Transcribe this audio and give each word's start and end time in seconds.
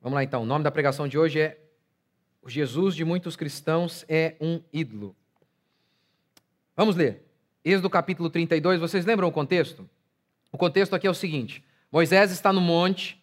Vamos 0.00 0.14
lá 0.14 0.22
então. 0.22 0.42
O 0.42 0.46
nome 0.46 0.62
da 0.62 0.70
pregação 0.70 1.08
de 1.08 1.18
hoje 1.18 1.40
é 1.40 1.58
O 2.40 2.48
Jesus 2.48 2.94
de 2.94 3.04
muitos 3.04 3.34
cristãos 3.34 4.04
é 4.08 4.36
um 4.40 4.60
ídolo. 4.72 5.14
Vamos 6.76 6.94
ler. 6.94 7.24
Êxodo 7.64 7.90
capítulo 7.90 8.30
32, 8.30 8.80
vocês 8.80 9.04
lembram 9.04 9.28
o 9.28 9.32
contexto? 9.32 9.88
O 10.52 10.56
contexto 10.56 10.94
aqui 10.94 11.06
é 11.06 11.10
o 11.10 11.14
seguinte: 11.14 11.64
Moisés 11.90 12.30
está 12.30 12.52
no 12.52 12.60
monte, 12.60 13.20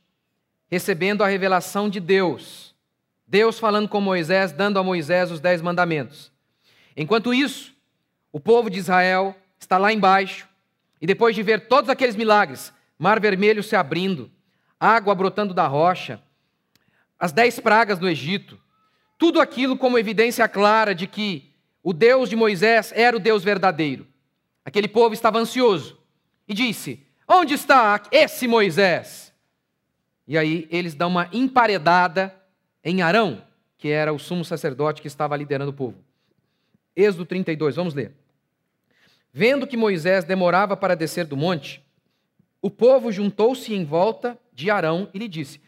recebendo 0.69 1.23
a 1.23 1.27
revelação 1.27 1.89
de 1.89 1.99
Deus. 1.99 2.75
Deus 3.25 3.57
falando 3.57 3.87
com 3.87 4.01
Moisés, 4.01 4.51
dando 4.51 4.77
a 4.77 4.83
Moisés 4.83 5.31
os 5.31 5.39
dez 5.39 5.61
mandamentos. 5.61 6.31
Enquanto 6.95 7.33
isso, 7.33 7.73
o 8.31 8.39
povo 8.39 8.69
de 8.69 8.77
Israel 8.77 9.35
está 9.57 9.77
lá 9.77 9.91
embaixo, 9.91 10.47
e 11.01 11.07
depois 11.07 11.33
de 11.33 11.41
ver 11.41 11.67
todos 11.67 11.89
aqueles 11.89 12.15
milagres, 12.15 12.71
mar 12.99 13.19
vermelho 13.19 13.63
se 13.63 13.75
abrindo, 13.75 14.29
água 14.79 15.15
brotando 15.15 15.53
da 15.53 15.65
rocha, 15.65 16.21
as 17.19 17.31
dez 17.31 17.59
pragas 17.59 17.99
no 17.99 18.09
Egito, 18.09 18.59
tudo 19.17 19.39
aquilo 19.39 19.77
como 19.77 19.97
evidência 19.97 20.47
clara 20.47 20.93
de 20.93 21.07
que 21.07 21.51
o 21.81 21.93
Deus 21.93 22.29
de 22.29 22.35
Moisés 22.35 22.91
era 22.95 23.15
o 23.15 23.19
Deus 23.19 23.43
verdadeiro. 23.43 24.07
Aquele 24.63 24.87
povo 24.87 25.13
estava 25.13 25.39
ansioso 25.39 25.99
e 26.47 26.53
disse: 26.53 27.05
Onde 27.27 27.53
está 27.53 28.01
esse 28.11 28.47
Moisés? 28.47 29.33
E 30.27 30.37
aí 30.37 30.67
eles 30.71 30.95
dão 30.95 31.09
uma 31.09 31.29
emparedada 31.31 32.35
em 32.83 33.01
Arão, 33.01 33.43
que 33.77 33.89
era 33.89 34.11
o 34.11 34.19
sumo 34.19 34.43
sacerdote 34.43 35.01
que 35.01 35.07
estava 35.07 35.37
liderando 35.37 35.71
o 35.71 35.75
povo. 35.75 35.97
Êxodo 36.95 37.25
32, 37.25 37.75
vamos 37.75 37.93
ler. 37.93 38.11
Vendo 39.31 39.67
que 39.67 39.77
Moisés 39.77 40.23
demorava 40.23 40.75
para 40.77 40.95
descer 40.95 41.25
do 41.25 41.35
monte, 41.37 41.83
o 42.61 42.71
povo 42.71 43.11
juntou-se 43.11 43.73
em 43.73 43.83
volta 43.83 44.39
de 44.53 44.71
Arão 44.71 45.09
e 45.13 45.19
lhe 45.19 45.27
disse: 45.27 45.61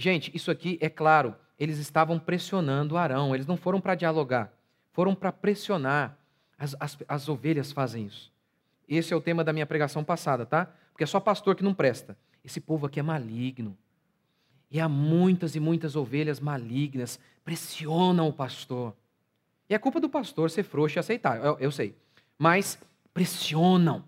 Gente, 0.00 0.34
isso 0.34 0.50
aqui 0.50 0.78
é 0.80 0.88
claro, 0.88 1.36
eles 1.58 1.76
estavam 1.76 2.18
pressionando 2.18 2.96
Arão, 2.96 3.34
eles 3.34 3.46
não 3.46 3.54
foram 3.54 3.82
para 3.82 3.94
dialogar, 3.94 4.50
foram 4.92 5.14
para 5.14 5.30
pressionar. 5.30 6.16
As, 6.58 6.74
as, 6.80 6.96
as 7.06 7.28
ovelhas 7.28 7.70
fazem 7.70 8.06
isso. 8.06 8.32
Esse 8.88 9.12
é 9.12 9.16
o 9.16 9.20
tema 9.20 9.44
da 9.44 9.52
minha 9.52 9.66
pregação 9.66 10.02
passada, 10.02 10.46
tá? 10.46 10.72
Porque 10.90 11.04
é 11.04 11.06
só 11.06 11.20
pastor 11.20 11.54
que 11.54 11.62
não 11.62 11.74
presta. 11.74 12.16
Esse 12.42 12.62
povo 12.62 12.86
aqui 12.86 12.98
é 12.98 13.02
maligno. 13.02 13.76
E 14.70 14.80
há 14.80 14.88
muitas 14.88 15.54
e 15.54 15.60
muitas 15.60 15.94
ovelhas 15.94 16.40
malignas, 16.40 17.20
pressionam 17.44 18.26
o 18.26 18.32
pastor. 18.32 18.96
E 19.68 19.74
é 19.74 19.78
culpa 19.78 20.00
do 20.00 20.08
pastor 20.08 20.50
ser 20.50 20.62
frouxo 20.62 20.98
e 20.98 21.00
aceitar, 21.00 21.44
eu, 21.44 21.58
eu 21.60 21.70
sei. 21.70 21.94
Mas 22.38 22.78
pressionam 23.12 24.02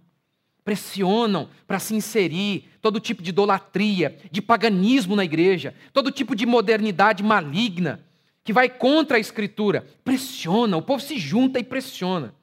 pressionam 0.65 1.49
para 1.67 1.79
se 1.79 1.95
inserir 1.95 2.71
todo 2.81 3.01
tipo 3.01 3.23
de 3.23 3.31
idolatria, 3.31 4.17
de 4.31 4.41
paganismo 4.41 5.17
na 5.17 5.25
igreja, 5.25 5.75
todo 5.93 6.11
tipo 6.11 6.35
de 6.35 6.47
modernidade 6.47 7.23
maligna 7.23 8.05
que 8.45 8.53
vai 8.53 8.69
contra 8.69 9.17
a 9.17 9.21
escritura. 9.21 9.87
Pressiona, 10.05 10.77
o 10.77 10.83
povo 10.83 11.03
se 11.03 11.19
junta 11.19 11.59
e 11.59 11.65
pressiona. 11.65 12.35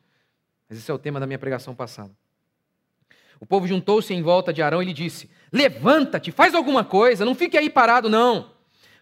Mas 0.69 0.77
esse 0.77 0.89
é 0.89 0.93
o 0.93 0.99
tema 0.99 1.19
da 1.19 1.27
minha 1.27 1.39
pregação 1.39 1.75
passada. 1.75 2.11
O 3.39 3.45
povo 3.45 3.67
juntou-se 3.67 4.13
em 4.13 4.21
volta 4.21 4.51
de 4.51 4.61
Arão 4.61 4.81
e 4.81 4.85
lhe 4.85 4.93
disse: 4.93 5.29
Levanta-te, 5.51 6.31
faz 6.31 6.53
alguma 6.53 6.83
coisa, 6.83 7.25
não 7.25 7.33
fique 7.33 7.57
aí 7.57 7.69
parado, 7.69 8.09
não. 8.09 8.51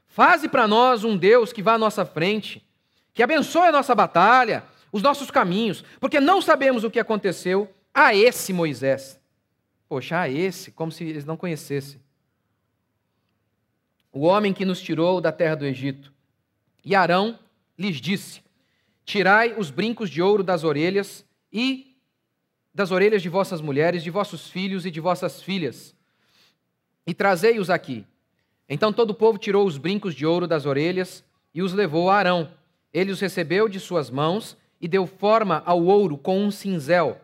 Faze 0.07 0.47
para 0.47 0.67
nós 0.67 1.03
um 1.03 1.17
Deus 1.17 1.51
que 1.51 1.61
vá 1.61 1.73
à 1.73 1.77
nossa 1.77 2.05
frente, 2.05 2.65
que 3.13 3.21
abençoe 3.23 3.67
a 3.67 3.71
nossa 3.71 3.93
batalha, 3.93 4.63
os 4.91 5.01
nossos 5.01 5.29
caminhos, 5.29 5.83
porque 5.99 6.19
não 6.19 6.41
sabemos 6.41 6.83
o 6.83 6.89
que 6.89 6.99
aconteceu 6.99 7.71
a 7.99 8.13
esse 8.13 8.53
Moisés. 8.53 9.19
Poxa, 9.89 10.19
a 10.19 10.29
esse, 10.29 10.69
como 10.69 10.91
se 10.91 11.03
eles 11.03 11.25
não 11.25 11.35
conhecessem. 11.35 11.99
O 14.13 14.19
homem 14.19 14.53
que 14.53 14.65
nos 14.65 14.79
tirou 14.79 15.19
da 15.19 15.31
terra 15.31 15.55
do 15.55 15.65
Egito. 15.65 16.13
E 16.85 16.93
Arão 16.93 17.39
lhes 17.75 17.97
disse: 17.97 18.43
Tirai 19.03 19.55
os 19.57 19.71
brincos 19.71 20.11
de 20.11 20.21
ouro 20.21 20.43
das 20.43 20.63
orelhas 20.63 21.25
e 21.51 21.97
das 22.71 22.91
orelhas 22.91 23.23
de 23.23 23.29
vossas 23.29 23.61
mulheres, 23.61 24.03
de 24.03 24.11
vossos 24.11 24.47
filhos 24.47 24.85
e 24.85 24.91
de 24.91 24.99
vossas 24.99 25.41
filhas, 25.41 25.95
e 27.07 27.15
trazei-os 27.15 27.71
aqui. 27.71 28.05
Então 28.69 28.93
todo 28.93 29.09
o 29.09 29.15
povo 29.15 29.39
tirou 29.39 29.65
os 29.65 29.79
brincos 29.79 30.13
de 30.13 30.23
ouro 30.23 30.45
das 30.45 30.67
orelhas 30.67 31.23
e 31.51 31.63
os 31.63 31.73
levou 31.73 32.11
a 32.11 32.17
Arão. 32.17 32.51
Ele 32.93 33.11
os 33.11 33.19
recebeu 33.19 33.67
de 33.67 33.79
suas 33.79 34.11
mãos 34.11 34.55
e 34.79 34.87
deu 34.87 35.07
forma 35.07 35.63
ao 35.65 35.83
ouro 35.83 36.15
com 36.15 36.39
um 36.39 36.51
cinzel 36.51 37.19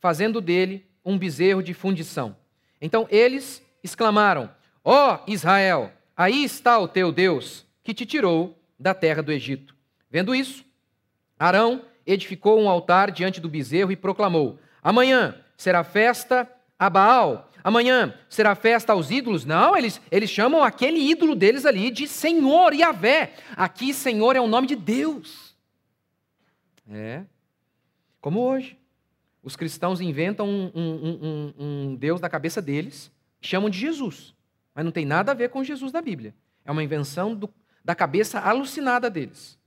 fazendo 0.00 0.40
dele 0.40 0.86
um 1.04 1.18
bezerro 1.18 1.62
de 1.62 1.74
fundição. 1.74 2.36
Então 2.80 3.06
eles 3.10 3.62
exclamaram: 3.82 4.50
Ó 4.84 5.14
oh, 5.14 5.30
Israel, 5.30 5.92
aí 6.16 6.44
está 6.44 6.78
o 6.78 6.88
teu 6.88 7.12
Deus, 7.12 7.66
que 7.82 7.94
te 7.94 8.06
tirou 8.06 8.58
da 8.78 8.94
terra 8.94 9.22
do 9.22 9.32
Egito. 9.32 9.74
Vendo 10.10 10.34
isso, 10.34 10.64
Arão 11.38 11.84
edificou 12.06 12.60
um 12.60 12.68
altar 12.68 13.10
diante 13.10 13.40
do 13.40 13.48
bezerro 13.48 13.92
e 13.92 13.96
proclamou: 13.96 14.58
Amanhã 14.82 15.36
será 15.56 15.84
festa 15.84 16.50
a 16.78 16.88
Baal. 16.88 17.50
Amanhã 17.62 18.14
será 18.28 18.54
festa 18.54 18.92
aos 18.92 19.10
ídolos? 19.10 19.44
Não, 19.44 19.76
eles, 19.76 20.00
eles 20.10 20.30
chamam 20.30 20.62
aquele 20.62 21.00
ídolo 21.00 21.34
deles 21.34 21.66
ali 21.66 21.90
de 21.90 22.06
Senhor 22.06 22.72
Yahvé. 22.72 23.34
Aqui, 23.56 23.92
Senhor 23.92 24.36
é 24.36 24.40
o 24.40 24.46
nome 24.46 24.66
de 24.66 24.76
Deus. 24.76 25.56
É. 26.90 27.24
Como 28.20 28.40
hoje. 28.40 28.78
Os 29.42 29.56
cristãos 29.56 30.00
inventam 30.00 30.48
um, 30.48 30.70
um, 30.74 31.18
um, 31.22 31.54
um 31.58 31.96
Deus 31.96 32.20
da 32.20 32.28
cabeça 32.28 32.60
deles, 32.60 33.10
chamam 33.40 33.70
de 33.70 33.78
Jesus, 33.78 34.34
mas 34.74 34.84
não 34.84 34.92
tem 34.92 35.04
nada 35.04 35.32
a 35.32 35.34
ver 35.34 35.50
com 35.50 35.62
Jesus 35.62 35.92
da 35.92 36.02
Bíblia. 36.02 36.34
É 36.64 36.72
uma 36.72 36.82
invenção 36.82 37.34
do, 37.34 37.48
da 37.84 37.94
cabeça 37.94 38.40
alucinada 38.40 39.08
deles. 39.08 39.58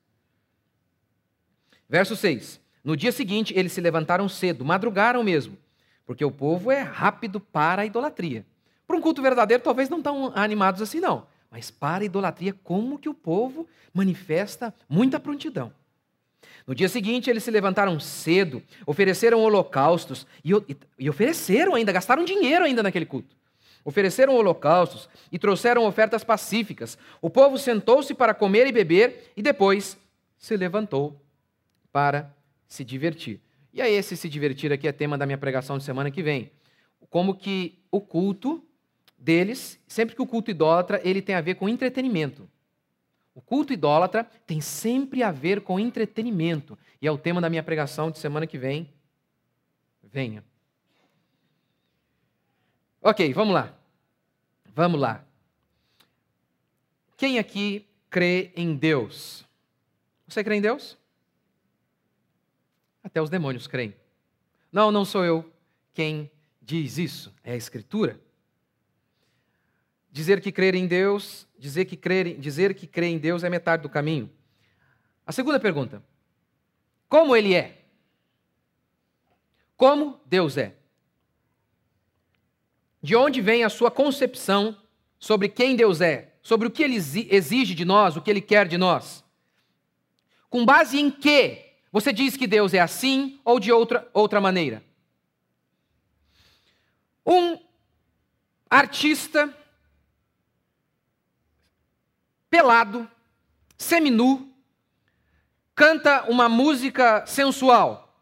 Verso 1.89 2.15
6. 2.15 2.61
No 2.83 2.95
dia 2.95 3.11
seguinte, 3.11 3.53
eles 3.55 3.71
se 3.71 3.81
levantaram 3.81 4.27
cedo, 4.27 4.65
madrugaram 4.65 5.23
mesmo, 5.23 5.57
porque 6.05 6.25
o 6.25 6.31
povo 6.31 6.71
é 6.71 6.81
rápido 6.81 7.39
para 7.39 7.83
a 7.83 7.85
idolatria. 7.85 8.45
Para 8.87 8.97
um 8.97 9.01
culto 9.01 9.21
verdadeiro, 9.21 9.63
talvez 9.63 9.87
não 9.89 10.01
tão 10.01 10.31
animados 10.35 10.81
assim, 10.81 10.99
não. 10.99 11.27
Mas 11.49 11.69
para 11.69 12.03
a 12.03 12.05
idolatria, 12.05 12.53
como 12.63 12.97
que 12.97 13.09
o 13.09 13.13
povo 13.13 13.67
manifesta 13.93 14.73
muita 14.89 15.19
prontidão. 15.19 15.73
No 16.65 16.75
dia 16.75 16.87
seguinte, 16.87 17.29
eles 17.29 17.43
se 17.43 17.51
levantaram 17.51 17.99
cedo, 17.99 18.61
ofereceram 18.85 19.39
holocaustos 19.39 20.27
e, 20.43 20.53
e, 20.53 20.77
e, 20.99 21.09
ofereceram 21.09 21.75
ainda, 21.75 21.91
gastaram 21.91 22.23
dinheiro 22.23 22.65
ainda 22.65 22.83
naquele 22.83 23.05
culto. 23.05 23.35
Ofereceram 23.83 24.35
holocaustos 24.35 25.09
e 25.31 25.39
trouxeram 25.39 25.85
ofertas 25.85 26.23
pacíficas. 26.23 26.97
O 27.19 27.29
povo 27.29 27.57
sentou-se 27.57 28.13
para 28.13 28.33
comer 28.33 28.67
e 28.67 28.71
beber 28.71 29.31
e 29.35 29.41
depois 29.41 29.97
se 30.37 30.55
levantou 30.55 31.19
para 31.91 32.31
se 32.67 32.83
divertir. 32.83 33.41
E 33.73 33.81
aí, 33.81 33.93
esse 33.93 34.15
se 34.15 34.29
divertir 34.29 34.71
aqui 34.71 34.87
é 34.87 34.91
tema 34.91 35.17
da 35.17 35.25
minha 35.25 35.37
pregação 35.37 35.77
de 35.77 35.83
semana 35.83 36.11
que 36.11 36.21
vem. 36.21 36.51
Como 37.09 37.35
que 37.35 37.79
o 37.89 37.99
culto 37.99 38.63
deles, 39.17 39.79
sempre 39.87 40.15
que 40.15 40.21
o 40.21 40.27
culto 40.27 40.51
idólatra, 40.51 41.01
ele 41.03 41.21
tem 41.21 41.35
a 41.35 41.41
ver 41.41 41.55
com 41.55 41.69
entretenimento. 41.69 42.49
O 43.33 43.41
culto 43.41 43.71
idólatra 43.71 44.23
tem 44.45 44.59
sempre 44.59 45.23
a 45.23 45.31
ver 45.31 45.61
com 45.61 45.79
entretenimento. 45.79 46.77
E 47.01 47.07
é 47.07 47.11
o 47.11 47.17
tema 47.17 47.39
da 47.39 47.49
minha 47.49 47.63
pregação 47.63 48.11
de 48.11 48.19
semana 48.19 48.45
que 48.45 48.57
vem. 48.57 48.89
Venha. 50.03 50.43
Ok, 53.01 53.33
vamos 53.33 53.53
lá. 53.53 53.73
Vamos 54.75 54.99
lá. 54.99 55.23
Quem 57.17 57.39
aqui 57.39 57.87
crê 58.09 58.51
em 58.55 58.75
Deus? 58.75 59.45
Você 60.27 60.43
crê 60.43 60.55
em 60.55 60.61
Deus? 60.61 60.97
Até 63.03 63.21
os 63.21 63.29
demônios 63.29 63.67
creem. 63.67 63.95
Não, 64.71 64.91
não 64.91 65.03
sou 65.03 65.25
eu 65.25 65.51
quem 65.93 66.31
diz 66.61 66.97
isso, 66.97 67.33
é 67.43 67.53
a 67.53 67.57
Escritura. 67.57 68.19
Dizer 70.11 70.41
que 70.41 70.51
crer 70.51 70.75
em 70.75 70.85
Deus, 70.87 71.47
dizer 71.57 71.85
que 71.85 71.95
crer, 71.95 72.37
dizer 72.37 72.73
que 72.73 72.85
crer 72.85 73.09
em 73.09 73.17
Deus 73.17 73.43
é 73.43 73.49
metade 73.49 73.83
do 73.83 73.89
caminho. 73.89 74.29
A 75.25 75.31
segunda 75.31 75.59
pergunta: 75.59 76.03
Como 77.07 77.35
ele 77.35 77.53
é? 77.53 77.85
Como 79.77 80.19
Deus 80.25 80.57
é? 80.57 80.75
De 83.01 83.15
onde 83.15 83.41
vem 83.41 83.63
a 83.63 83.69
sua 83.69 83.89
concepção 83.89 84.77
sobre 85.17 85.47
quem 85.47 85.75
Deus 85.75 86.01
é, 86.01 86.33
sobre 86.41 86.67
o 86.67 86.71
que 86.71 86.83
ele 86.83 86.97
exige 86.97 87.73
de 87.73 87.85
nós, 87.85 88.17
o 88.17 88.21
que 88.21 88.29
ele 88.29 88.41
quer 88.41 88.67
de 88.67 88.77
nós? 88.77 89.23
Com 90.49 90.65
base 90.65 90.99
em 90.99 91.09
que 91.09 91.71
você 91.91 92.11
diz 92.11 92.35
que 92.35 92.45
Deus 92.45 92.73
é 92.73 92.79
assim 92.79 93.39
ou 93.45 93.59
de 93.59 93.71
outra, 93.71 94.09
outra 94.13 94.41
maneira? 94.41 94.83
Um 97.25 97.57
artista 98.69 99.55
pelado, 102.51 103.09
seminu, 103.75 104.53
canta 105.73 106.29
uma 106.29 106.47
música 106.47 107.25
sensual 107.25 108.13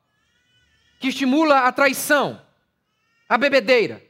que 1.00 1.10
estimula 1.10 1.68
a 1.68 1.72
traição, 1.74 2.42
a 3.28 3.38
bebedeira. 3.38 4.02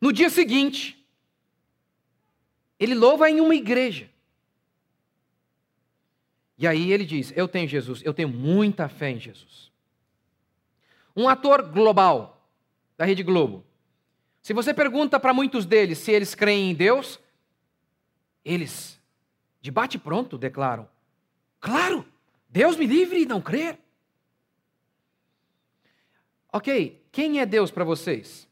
No 0.00 0.12
dia 0.12 0.28
seguinte, 0.28 1.02
ele 2.78 2.94
louva 2.94 3.30
em 3.30 3.40
uma 3.40 3.54
igreja. 3.54 4.10
E 6.58 6.66
aí 6.66 6.92
ele 6.92 7.06
diz: 7.06 7.32
Eu 7.34 7.48
tenho 7.48 7.66
Jesus, 7.66 8.02
eu 8.04 8.12
tenho 8.12 8.28
muita 8.28 8.88
fé 8.88 9.10
em 9.10 9.18
Jesus. 9.18 9.70
Um 11.16 11.28
ator 11.28 11.62
global, 11.62 12.46
da 12.98 13.06
Rede 13.06 13.22
Globo. 13.22 13.64
Se 14.42 14.52
você 14.52 14.74
pergunta 14.74 15.18
para 15.18 15.32
muitos 15.32 15.64
deles 15.64 15.98
se 15.98 16.12
eles 16.12 16.34
creem 16.34 16.70
em 16.70 16.74
Deus, 16.74 17.18
eles, 18.44 18.99
de 19.60 19.70
bate-pronto, 19.70 20.38
declaram: 20.38 20.88
Claro, 21.60 22.06
Deus 22.48 22.76
me 22.76 22.86
livre 22.86 23.20
de 23.20 23.26
não 23.26 23.40
crer. 23.40 23.78
Ok, 26.52 27.04
quem 27.12 27.40
é 27.40 27.46
Deus 27.46 27.70
para 27.70 27.84
vocês? 27.84 28.48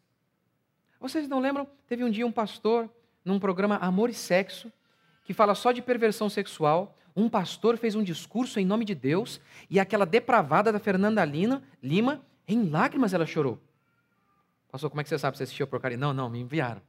Vocês 1.00 1.28
não 1.28 1.40
lembram? 1.40 1.66
Teve 1.86 2.04
um 2.04 2.10
dia 2.10 2.26
um 2.26 2.32
pastor, 2.32 2.88
num 3.24 3.38
programa 3.38 3.76
Amor 3.76 4.10
e 4.10 4.14
Sexo, 4.14 4.72
que 5.24 5.34
fala 5.34 5.54
só 5.54 5.72
de 5.72 5.82
perversão 5.82 6.28
sexual. 6.28 6.96
Um 7.14 7.28
pastor 7.28 7.76
fez 7.76 7.94
um 7.94 8.02
discurso 8.02 8.60
em 8.60 8.64
nome 8.64 8.84
de 8.84 8.94
Deus 8.94 9.40
e 9.68 9.80
aquela 9.80 10.06
depravada 10.06 10.70
da 10.72 10.78
Fernanda 10.78 11.24
Lina, 11.24 11.62
Lima, 11.82 12.22
em 12.46 12.68
lágrimas 12.68 13.12
ela 13.12 13.26
chorou. 13.26 13.60
Pastor, 14.70 14.90
como 14.90 15.00
é 15.00 15.04
que 15.04 15.10
você 15.10 15.18
sabe 15.18 15.36
você 15.36 15.42
assistiu 15.42 15.64
a 15.64 15.66
porcaria? 15.66 15.96
Não, 15.96 16.12
não, 16.12 16.28
me 16.30 16.40
enviaram. 16.40 16.82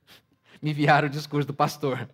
Me 0.60 0.70
enviaram 0.70 1.06
o 1.06 1.10
discurso 1.10 1.46
do 1.46 1.54
pastor. 1.54 2.08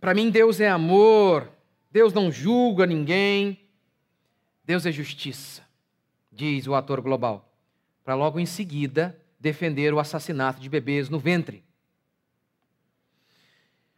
Para 0.00 0.14
mim, 0.14 0.30
Deus 0.30 0.60
é 0.60 0.68
amor, 0.68 1.50
Deus 1.90 2.12
não 2.12 2.30
julga 2.30 2.86
ninguém, 2.86 3.58
Deus 4.64 4.84
é 4.84 4.92
justiça, 4.92 5.62
diz 6.30 6.66
o 6.66 6.74
ator 6.74 7.00
global, 7.00 7.50
para 8.04 8.14
logo 8.14 8.38
em 8.38 8.46
seguida 8.46 9.18
defender 9.38 9.94
o 9.94 9.98
assassinato 9.98 10.60
de 10.60 10.68
bebês 10.68 11.08
no 11.08 11.18
ventre. 11.18 11.64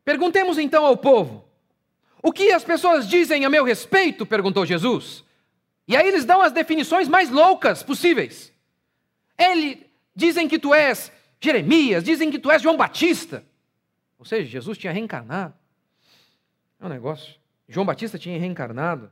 Perguntemos 0.05 0.59
então 0.59 0.87
ao 0.87 0.97
povo: 0.97 1.49
o 2.23 2.33
que 2.33 2.53
as 2.53 2.65
pessoas 2.65 3.09
dizem 3.09 3.45
a 3.45 3.50
meu 3.50 3.65
respeito? 3.65 4.25
perguntou 4.25 4.65
Jesus. 4.65 5.25
E 5.87 5.97
aí 5.97 6.06
eles 6.06 6.25
dão 6.25 6.43
as 6.43 6.53
definições 6.53 7.09
mais 7.09 7.31
loucas 7.31 7.83
possíveis. 7.83 8.53
Ele 9.37 9.87
dizem 10.15 10.47
que 10.47 10.59
tu 10.59 10.75
és 10.75 11.11
Jeremias, 11.41 12.05
dizem 12.05 12.31
que 12.31 12.39
tu 12.39 12.50
és 12.50 12.61
João 12.61 12.77
Batista. 12.77 13.45
Ou 14.19 14.25
seja, 14.25 14.49
Jesus 14.49 14.77
tinha 14.77 14.93
reencarnado. 14.93 15.58
É 16.81 16.87
um 16.87 16.89
negócio. 16.89 17.35
João 17.69 17.87
Batista 17.87 18.19
tinha 18.19 18.39
reencarnado. 18.39 19.11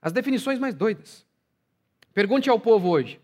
As 0.00 0.12
definições 0.12 0.58
mais 0.58 0.74
doidas. 0.74 1.26
Pergunte 2.12 2.48
ao 2.48 2.58
povo 2.58 2.88
hoje: 2.88 3.20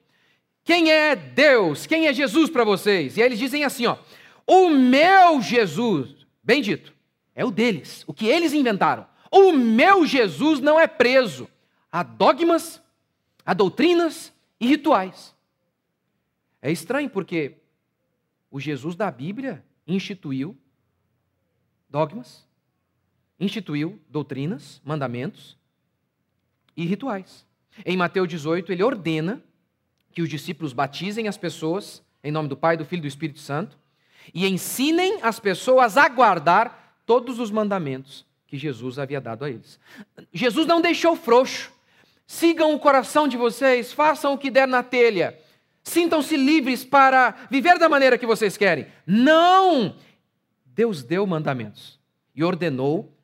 quem 0.63 0.91
é 0.91 1.17
Deus? 1.17 1.87
Quem 1.87 2.07
é 2.07 2.13
Jesus 2.13 2.51
para 2.51 2.65
vocês? 2.65 3.17
E 3.17 3.23
aí 3.23 3.29
eles 3.29 3.39
dizem 3.39 3.65
assim, 3.65 3.87
ó: 3.87 3.99
"O 4.47 4.69
meu 4.69 5.41
Jesus", 5.41 6.27
bem 6.43 6.61
dito, 6.61 6.93
é 7.35 7.45
o 7.45 7.51
deles, 7.51 8.05
o 8.07 8.13
que 8.13 8.27
eles 8.27 8.53
inventaram. 8.53 9.07
O 9.31 9.53
meu 9.53 10.07
Jesus 10.07 10.61
não 10.61 10.79
é 10.79 10.87
preso 10.87 11.49
a 11.91 12.03
dogmas, 12.03 12.83
a 13.45 13.55
doutrinas 13.55 14.33
e 14.61 14.67
rituais. 14.67 15.35
É 16.61 16.71
estranho 16.71 17.09
porque 17.09 17.57
o 18.51 18.61
Jesus 18.61 18.95
da 18.95 19.11
Bíblia 19.11 19.65
instituiu 19.87 20.57
dogmas, 21.89 22.47
instituiu 23.39 24.01
doutrinas, 24.09 24.81
mandamentos 24.85 25.57
e 26.77 26.85
rituais. 26.85 27.47
Em 27.85 27.97
Mateus 27.97 28.29
18, 28.29 28.73
ele 28.73 28.83
ordena 28.83 29.43
que 30.13 30.23
os 30.23 30.29
discípulos 30.29 30.73
batizem 30.73 31.29
as 31.29 31.37
pessoas 31.37 32.03
em 32.27 32.33
nome 32.33 32.49
do 32.49 32.57
Pai, 32.57 32.77
do 32.77 32.85
Filho 32.85 32.99
e 32.99 33.03
do 33.03 33.07
Espírito 33.07 33.39
Santo 33.39 33.79
e 34.35 34.49
ensinem 34.49 35.21
as 35.23 35.39
pessoas 35.39 35.97
a 35.97 36.09
guardar 36.09 37.01
todos 37.07 37.39
os 37.39 37.53
mandamentos 37.53 38.27
que 38.49 38.59
Jesus 38.59 38.99
havia 38.99 39.21
dado 39.21 39.45
a 39.45 39.51
eles. 39.51 39.79
Jesus 40.33 40.67
não 40.67 40.81
deixou 40.81 41.15
frouxo. 41.15 41.73
Sigam 42.27 42.75
o 42.75 42.81
coração 42.81 43.29
de 43.29 43.37
vocês, 43.37 43.93
façam 43.93 44.35
o 44.35 44.39
que 44.39 44.51
der 44.51 44.67
na 44.67 44.83
telha. 44.83 45.39
Sintam-se 45.85 46.37
livres 46.37 46.85
para 46.85 47.47
viver 47.49 47.79
da 47.79 47.89
maneira 47.89 48.19
que 48.19 48.27
vocês 48.27 48.57
querem. 48.57 48.89
Não! 49.07 49.95
Deus 50.65 51.05
deu 51.05 51.25
mandamentos 51.29 52.01
e 52.35 52.43
ordenou, 52.43 53.16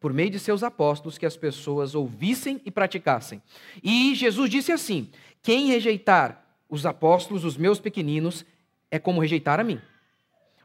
por 0.00 0.12
meio 0.12 0.30
de 0.30 0.38
seus 0.38 0.62
apóstolos, 0.62 1.18
que 1.18 1.26
as 1.26 1.36
pessoas 1.36 1.94
ouvissem 1.94 2.60
e 2.64 2.70
praticassem. 2.70 3.42
E 3.82 4.14
Jesus 4.14 4.50
disse 4.50 4.72
assim: 4.72 5.10
Quem 5.42 5.66
rejeitar 5.66 6.44
os 6.68 6.86
apóstolos, 6.86 7.44
os 7.44 7.56
meus 7.56 7.80
pequeninos, 7.80 8.44
é 8.90 8.98
como 8.98 9.20
rejeitar 9.20 9.58
a 9.58 9.64
mim. 9.64 9.80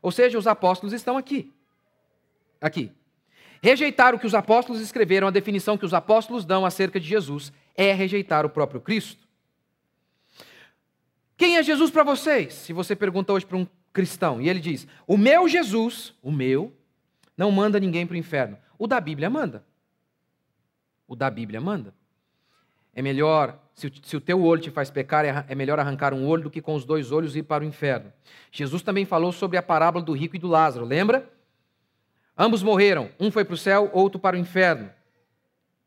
Ou 0.01 0.11
seja, 0.11 0.37
os 0.37 0.47
apóstolos 0.47 0.93
estão 0.93 1.17
aqui. 1.17 1.51
Aqui. 2.59 2.91
Rejeitar 3.61 4.13
o 4.13 4.19
que 4.19 4.27
os 4.27 4.35
apóstolos 4.35 4.81
escreveram, 4.81 5.27
a 5.27 5.31
definição 5.31 5.77
que 5.77 5.85
os 5.85 5.93
apóstolos 5.93 6.43
dão 6.43 6.65
acerca 6.65 6.99
de 6.99 7.07
Jesus, 7.07 7.53
é 7.75 7.93
rejeitar 7.93 8.45
o 8.45 8.49
próprio 8.49 8.81
Cristo. 8.81 9.25
Quem 11.37 11.57
é 11.57 11.63
Jesus 11.63 11.89
para 11.89 12.03
vocês? 12.03 12.53
Se 12.53 12.73
você 12.73 12.95
pergunta 12.95 13.33
hoje 13.33 13.45
para 13.45 13.57
um 13.57 13.67
cristão 13.91 14.41
e 14.41 14.49
ele 14.49 14.59
diz: 14.59 14.85
O 15.07 15.17
meu 15.17 15.47
Jesus, 15.47 16.13
o 16.21 16.31
meu, 16.31 16.73
não 17.37 17.51
manda 17.51 17.79
ninguém 17.79 18.05
para 18.05 18.15
o 18.15 18.17
inferno. 18.17 18.57
O 18.83 18.87
da 18.87 18.99
Bíblia 18.99 19.29
manda. 19.29 19.63
O 21.07 21.15
da 21.15 21.29
Bíblia 21.29 21.61
manda. 21.61 21.93
É 22.93 23.01
melhor, 23.01 23.57
se, 23.73 23.89
se 24.03 24.17
o 24.17 24.19
teu 24.19 24.43
olho 24.43 24.61
te 24.61 24.69
faz 24.69 24.91
pecar, 24.91 25.23
é, 25.23 25.45
é 25.47 25.55
melhor 25.55 25.79
arrancar 25.79 26.13
um 26.13 26.27
olho 26.27 26.43
do 26.43 26.49
que 26.49 26.61
com 26.61 26.75
os 26.75 26.83
dois 26.83 27.09
olhos 27.09 27.33
ir 27.33 27.43
para 27.43 27.63
o 27.63 27.65
inferno. 27.65 28.11
Jesus 28.51 28.81
também 28.81 29.05
falou 29.05 29.31
sobre 29.31 29.55
a 29.55 29.63
parábola 29.63 30.03
do 30.03 30.11
rico 30.11 30.35
e 30.35 30.39
do 30.39 30.49
Lázaro, 30.49 30.85
lembra? 30.85 31.31
Ambos 32.37 32.61
morreram, 32.61 33.09
um 33.17 33.31
foi 33.31 33.45
para 33.45 33.53
o 33.53 33.57
céu, 33.57 33.89
outro 33.93 34.19
para 34.19 34.35
o 34.35 34.39
inferno. 34.39 34.91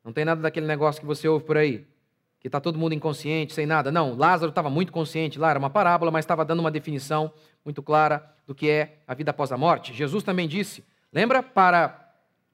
Não 0.03 0.11
tem 0.11 0.25
nada 0.25 0.41
daquele 0.41 0.67
negócio 0.67 0.99
que 0.99 1.07
você 1.07 1.29
ouve 1.29 1.45
por 1.45 1.59
aí, 1.59 1.87
que 2.41 2.49
está 2.49 2.63
todo 2.63 2.79
mundo 2.79 2.95
inconsciente, 2.95 3.53
sem 3.53 3.67
nada. 3.67 3.93
Não, 3.93 4.17
Lázaro 4.17 4.49
estava 4.49 4.71
muito 4.71 4.91
consciente 4.91 5.39
lá, 5.39 5.51
era 5.51 5.59
uma 5.59 5.69
parábola, 5.69 6.11
mas 6.11 6.25
estava 6.25 6.47
dando 6.47 6.61
uma 6.61 6.71
definição 6.71 7.31
muito 7.63 7.83
clara 7.83 8.27
do 8.47 8.55
que 8.55 8.71
é 8.71 9.01
a 9.07 9.13
vida 9.13 9.33
após 9.33 9.53
a 9.53 9.59
morte. 9.59 9.93
Jesus 9.93 10.25
também 10.25 10.49
disse, 10.49 10.83
lembra 11.13 11.43
para 11.43 12.06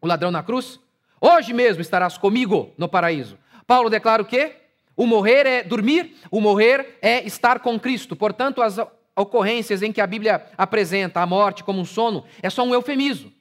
o 0.02 0.06
ladrão 0.06 0.30
na 0.30 0.42
cruz? 0.42 0.78
Hoje 1.20 1.54
mesmo 1.54 1.80
estarás 1.80 2.18
comigo 2.18 2.74
no 2.76 2.88
paraíso. 2.88 3.38
Paulo 3.66 3.88
declara 3.88 4.20
o 4.20 4.26
quê? 4.26 4.56
O 4.96 5.06
morrer 5.06 5.46
é 5.46 5.62
dormir, 5.62 6.16
o 6.30 6.40
morrer 6.40 6.98
é 7.00 7.24
estar 7.24 7.60
com 7.60 7.78
Cristo. 7.80 8.14
Portanto, 8.14 8.60
as 8.60 8.76
ocorrências 9.16 9.82
em 9.82 9.92
que 9.92 10.00
a 10.00 10.06
Bíblia 10.06 10.44
apresenta 10.58 11.20
a 11.20 11.26
morte 11.26 11.64
como 11.64 11.80
um 11.80 11.84
sono 11.84 12.24
é 12.42 12.50
só 12.50 12.64
um 12.64 12.74
eufemismo. 12.74 13.32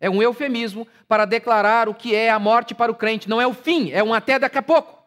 É 0.00 0.08
um 0.08 0.22
eufemismo 0.22 0.86
para 1.08 1.24
declarar 1.24 1.88
o 1.88 1.94
que 1.94 2.14
é 2.14 2.30
a 2.30 2.38
morte 2.38 2.74
para 2.74 2.92
o 2.92 2.94
crente. 2.94 3.28
Não 3.28 3.40
é 3.40 3.46
o 3.46 3.52
fim, 3.52 3.90
é 3.90 4.02
um 4.02 4.14
até 4.14 4.38
daqui 4.38 4.58
a 4.58 4.62
pouco. 4.62 5.02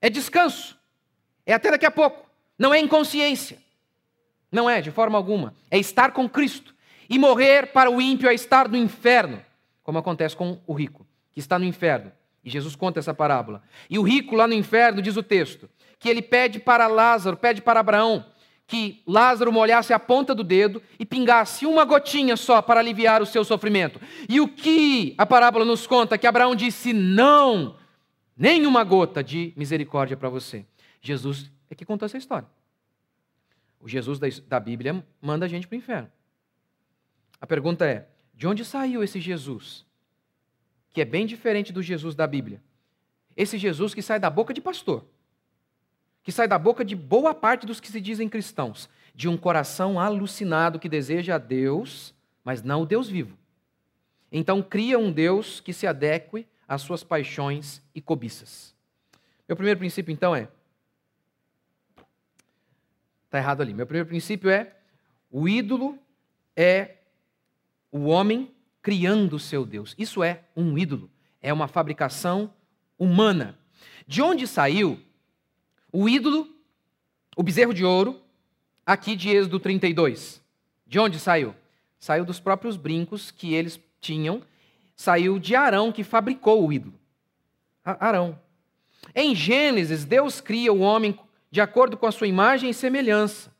É 0.00 0.10
descanso. 0.10 0.76
É 1.46 1.52
até 1.52 1.70
daqui 1.70 1.86
a 1.86 1.90
pouco. 1.90 2.26
Não 2.58 2.74
é 2.74 2.80
inconsciência. 2.80 3.58
Não 4.50 4.68
é, 4.68 4.80
de 4.80 4.90
forma 4.90 5.16
alguma. 5.16 5.54
É 5.70 5.78
estar 5.78 6.12
com 6.12 6.28
Cristo. 6.28 6.74
E 7.08 7.18
morrer 7.18 7.72
para 7.72 7.90
o 7.90 8.00
ímpio 8.00 8.28
é 8.28 8.34
estar 8.34 8.68
no 8.68 8.76
inferno, 8.76 9.40
como 9.86 9.98
acontece 9.98 10.34
com 10.34 10.58
o 10.66 10.72
rico, 10.72 11.06
que 11.30 11.38
está 11.38 11.60
no 11.60 11.64
inferno. 11.64 12.10
E 12.42 12.50
Jesus 12.50 12.74
conta 12.74 12.98
essa 12.98 13.14
parábola. 13.14 13.62
E 13.88 14.00
o 14.00 14.02
rico 14.02 14.34
lá 14.34 14.48
no 14.48 14.52
inferno, 14.52 15.00
diz 15.00 15.16
o 15.16 15.22
texto, 15.22 15.70
que 16.00 16.08
ele 16.08 16.20
pede 16.20 16.58
para 16.58 16.88
Lázaro, 16.88 17.36
pede 17.36 17.62
para 17.62 17.78
Abraão, 17.78 18.26
que 18.66 19.00
Lázaro 19.06 19.52
molhasse 19.52 19.92
a 19.92 19.98
ponta 20.00 20.34
do 20.34 20.42
dedo 20.42 20.82
e 20.98 21.06
pingasse 21.06 21.64
uma 21.66 21.84
gotinha 21.84 22.36
só 22.36 22.60
para 22.60 22.80
aliviar 22.80 23.22
o 23.22 23.26
seu 23.26 23.44
sofrimento. 23.44 24.00
E 24.28 24.40
o 24.40 24.48
que 24.48 25.14
a 25.16 25.24
parábola 25.24 25.64
nos 25.64 25.86
conta? 25.86 26.18
Que 26.18 26.26
Abraão 26.26 26.56
disse: 26.56 26.92
não, 26.92 27.76
nenhuma 28.36 28.82
gota 28.82 29.22
de 29.22 29.52
misericórdia 29.56 30.16
para 30.16 30.28
você. 30.28 30.66
Jesus 31.00 31.48
é 31.70 31.76
que 31.76 31.84
contou 31.84 32.06
essa 32.06 32.18
história. 32.18 32.48
O 33.80 33.88
Jesus 33.88 34.18
da 34.48 34.58
Bíblia 34.58 35.06
manda 35.22 35.46
a 35.46 35.48
gente 35.48 35.68
para 35.68 35.76
o 35.76 35.78
inferno. 35.78 36.10
A 37.40 37.46
pergunta 37.46 37.86
é: 37.86 38.08
de 38.36 38.46
onde 38.46 38.64
saiu 38.64 39.02
esse 39.02 39.18
Jesus? 39.18 39.84
Que 40.90 41.00
é 41.00 41.04
bem 41.04 41.26
diferente 41.26 41.72
do 41.72 41.82
Jesus 41.82 42.14
da 42.14 42.26
Bíblia. 42.26 42.62
Esse 43.36 43.58
Jesus 43.58 43.92
que 43.94 44.02
sai 44.02 44.20
da 44.20 44.30
boca 44.30 44.54
de 44.54 44.60
pastor 44.60 45.04
que 46.26 46.32
sai 46.32 46.48
da 46.48 46.58
boca 46.58 46.84
de 46.84 46.96
boa 46.96 47.32
parte 47.32 47.64
dos 47.66 47.78
que 47.78 47.86
se 47.86 48.00
dizem 48.00 48.28
cristãos, 48.28 48.90
de 49.14 49.28
um 49.28 49.36
coração 49.36 50.00
alucinado 50.00 50.76
que 50.76 50.88
deseja 50.88 51.36
a 51.36 51.38
Deus, 51.38 52.12
mas 52.42 52.64
não 52.64 52.82
o 52.82 52.84
Deus 52.84 53.08
vivo. 53.08 53.38
Então 54.32 54.60
cria 54.60 54.98
um 54.98 55.12
Deus 55.12 55.60
que 55.60 55.72
se 55.72 55.86
adeque 55.86 56.44
às 56.66 56.82
suas 56.82 57.04
paixões 57.04 57.80
e 57.94 58.00
cobiças. 58.00 58.74
Meu 59.46 59.54
primeiro 59.56 59.78
princípio, 59.78 60.12
então, 60.12 60.34
é. 60.34 60.48
Está 63.26 63.38
errado 63.38 63.60
ali. 63.60 63.72
Meu 63.72 63.86
primeiro 63.86 64.08
princípio 64.08 64.50
é: 64.50 64.74
o 65.30 65.48
ídolo 65.48 65.96
é 66.56 66.95
o 67.90 68.06
homem 68.06 68.50
criando 68.82 69.36
o 69.36 69.38
seu 69.40 69.64
Deus. 69.64 69.94
Isso 69.98 70.22
é 70.22 70.44
um 70.56 70.76
ídolo. 70.76 71.10
É 71.40 71.52
uma 71.52 71.68
fabricação 71.68 72.52
humana. 72.98 73.58
De 74.06 74.22
onde 74.22 74.46
saiu 74.46 75.00
o 75.92 76.08
ídolo, 76.08 76.48
o 77.36 77.42
bezerro 77.42 77.74
de 77.74 77.84
ouro, 77.84 78.20
aqui 78.84 79.16
de 79.16 79.30
Êxodo 79.30 79.58
32. 79.58 80.42
De 80.86 80.98
onde 80.98 81.18
saiu? 81.18 81.54
Saiu 81.98 82.24
dos 82.24 82.38
próprios 82.38 82.76
brincos 82.76 83.30
que 83.30 83.54
eles 83.54 83.80
tinham 84.00 84.42
saiu 84.96 85.38
de 85.38 85.54
Arão, 85.54 85.92
que 85.92 86.02
fabricou 86.02 86.66
o 86.66 86.72
ídolo. 86.72 86.98
Arão. 87.84 88.40
Em 89.14 89.34
Gênesis, 89.34 90.04
Deus 90.04 90.40
cria 90.40 90.72
o 90.72 90.80
homem 90.80 91.16
de 91.50 91.60
acordo 91.60 91.96
com 91.96 92.06
a 92.06 92.12
sua 92.12 92.26
imagem 92.26 92.70
e 92.70 92.74
semelhança. 92.74 93.54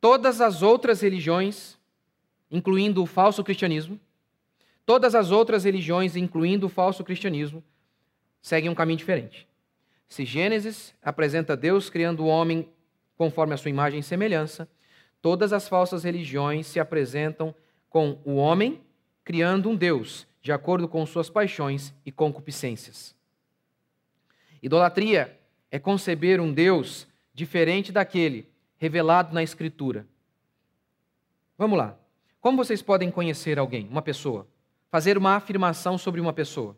Todas 0.00 0.40
as 0.40 0.62
outras 0.62 1.00
religiões, 1.00 1.76
incluindo 2.50 3.02
o 3.02 3.06
falso 3.06 3.42
cristianismo, 3.42 4.00
todas 4.84 5.14
as 5.14 5.30
outras 5.30 5.64
religiões, 5.64 6.16
incluindo 6.16 6.66
o 6.66 6.70
falso 6.70 7.02
cristianismo, 7.02 7.62
seguem 8.40 8.70
um 8.70 8.74
caminho 8.74 8.98
diferente. 8.98 9.46
Se 10.08 10.24
Gênesis 10.24 10.94
apresenta 11.02 11.56
Deus 11.56 11.90
criando 11.90 12.24
o 12.24 12.28
homem 12.28 12.68
conforme 13.16 13.54
a 13.54 13.56
sua 13.56 13.70
imagem 13.70 14.00
e 14.00 14.02
semelhança, 14.02 14.68
todas 15.20 15.52
as 15.52 15.68
falsas 15.68 16.04
religiões 16.04 16.66
se 16.66 16.78
apresentam 16.78 17.54
com 17.88 18.18
o 18.24 18.36
homem 18.36 18.80
criando 19.24 19.68
um 19.68 19.74
Deus 19.74 20.26
de 20.40 20.52
acordo 20.52 20.86
com 20.86 21.04
suas 21.04 21.28
paixões 21.28 21.92
e 22.04 22.12
concupiscências. 22.12 23.16
Idolatria 24.62 25.36
é 25.70 25.78
conceber 25.78 26.40
um 26.40 26.52
Deus 26.52 27.08
diferente 27.34 27.90
daquele 27.90 28.48
revelado 28.78 29.34
na 29.34 29.42
Escritura. 29.42 30.06
Vamos 31.58 31.78
lá. 31.78 31.98
Como 32.46 32.58
vocês 32.58 32.80
podem 32.80 33.10
conhecer 33.10 33.58
alguém, 33.58 33.88
uma 33.88 34.00
pessoa? 34.00 34.46
Fazer 34.88 35.18
uma 35.18 35.34
afirmação 35.34 35.98
sobre 35.98 36.20
uma 36.20 36.32
pessoa. 36.32 36.76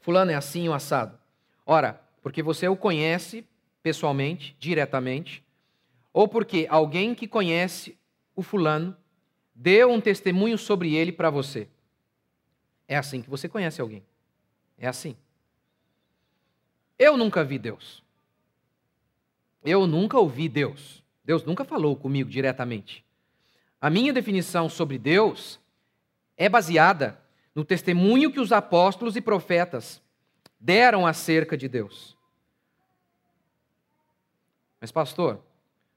Fulano 0.00 0.32
é 0.32 0.34
assim 0.34 0.68
o 0.68 0.74
assado. 0.74 1.16
Ora, 1.64 2.02
porque 2.20 2.42
você 2.42 2.66
o 2.66 2.76
conhece 2.76 3.46
pessoalmente, 3.80 4.56
diretamente, 4.58 5.40
ou 6.12 6.26
porque 6.26 6.66
alguém 6.68 7.14
que 7.14 7.28
conhece 7.28 7.96
o 8.34 8.42
fulano 8.42 8.96
deu 9.54 9.92
um 9.92 10.00
testemunho 10.00 10.58
sobre 10.58 10.96
ele 10.96 11.12
para 11.12 11.30
você. 11.30 11.68
É 12.88 12.96
assim 12.96 13.22
que 13.22 13.30
você 13.30 13.48
conhece 13.48 13.80
alguém. 13.80 14.02
É 14.76 14.88
assim. 14.88 15.16
Eu 16.98 17.16
nunca 17.16 17.44
vi 17.44 17.56
Deus. 17.56 18.02
Eu 19.62 19.86
nunca 19.86 20.18
ouvi 20.18 20.48
Deus. 20.48 21.06
Deus 21.28 21.44
nunca 21.44 21.62
falou 21.62 21.94
comigo 21.94 22.30
diretamente. 22.30 23.04
A 23.78 23.90
minha 23.90 24.14
definição 24.14 24.66
sobre 24.66 24.98
Deus 24.98 25.60
é 26.38 26.48
baseada 26.48 27.20
no 27.54 27.66
testemunho 27.66 28.32
que 28.32 28.40
os 28.40 28.50
apóstolos 28.50 29.14
e 29.14 29.20
profetas 29.20 30.00
deram 30.58 31.06
acerca 31.06 31.54
de 31.54 31.68
Deus. 31.68 32.16
Mas, 34.80 34.90
pastor, 34.90 35.38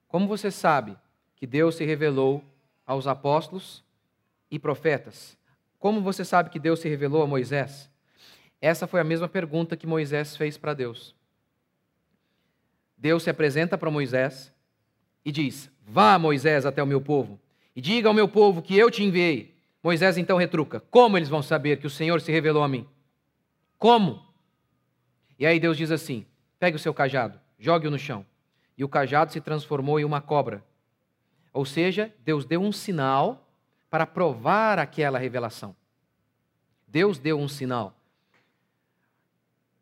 como 0.06 0.28
você 0.28 0.52
sabe 0.52 0.98
que 1.38 1.48
Deus 1.48 1.76
se 1.76 1.86
revelou 1.86 2.44
aos 2.86 3.08
apóstolos 3.08 3.86
e 4.52 4.60
profetas? 4.60 5.38
Como 5.80 6.02
você 6.02 6.26
sabe 6.26 6.50
que 6.50 6.60
Deus 6.60 6.82
se 6.82 6.90
revelou 6.90 7.24
a 7.24 7.28
Moisés? 7.28 7.90
Essa 8.60 8.86
foi 8.86 9.00
a 9.00 9.06
mesma 9.06 9.30
pergunta 9.30 9.78
que 9.78 9.88
Moisés 9.88 10.36
fez 10.36 10.58
para 10.58 10.74
Deus. 10.74 11.16
Deus 12.98 13.24
se 13.24 13.30
apresenta 13.30 13.78
para 13.78 13.90
Moisés 13.90 14.54
e 15.24 15.32
diz: 15.32 15.72
Vá, 15.86 16.18
Moisés, 16.18 16.66
até 16.66 16.82
o 16.82 16.88
meu 16.88 17.02
povo 17.02 17.40
e 17.76 17.82
diga 17.82 18.08
ao 18.08 18.14
meu 18.14 18.28
povo 18.28 18.62
que 18.62 18.78
eu 18.78 18.92
te 18.92 19.04
enviei. 19.04 19.56
Moisés 19.82 20.18
então 20.18 20.38
retruca: 20.38 20.80
Como 20.80 21.18
eles 21.18 21.30
vão 21.30 21.42
saber 21.42 21.80
que 21.80 21.88
o 21.88 21.90
Senhor 21.90 22.22
se 22.22 22.32
revelou 22.32 22.64
a 22.64 22.68
mim? 22.68 22.88
Como? 23.78 24.24
E 25.40 25.46
aí 25.46 25.60
Deus 25.60 25.78
diz 25.78 25.92
assim: 25.92 26.26
Pegue 26.60 26.76
o 26.76 26.80
seu 26.80 26.94
cajado, 26.94 27.40
jogue-o 27.58 27.92
no 27.92 27.98
chão. 27.98 28.26
E 28.78 28.84
o 28.84 28.90
cajado 28.90 29.32
se 29.32 29.42
transformou 29.42 30.00
em 30.00 30.06
uma 30.06 30.22
cobra. 30.22 30.64
Ou 31.54 31.66
seja, 31.66 32.14
Deus 32.24 32.46
deu 32.46 32.62
um 32.62 32.72
sinal 32.72 33.48
para 33.90 34.08
provar 34.08 34.80
aquela 34.80 35.20
revelação. 35.20 35.76
Deus 36.88 37.20
deu 37.20 37.40
um 37.40 37.48
sinal. 37.48 37.94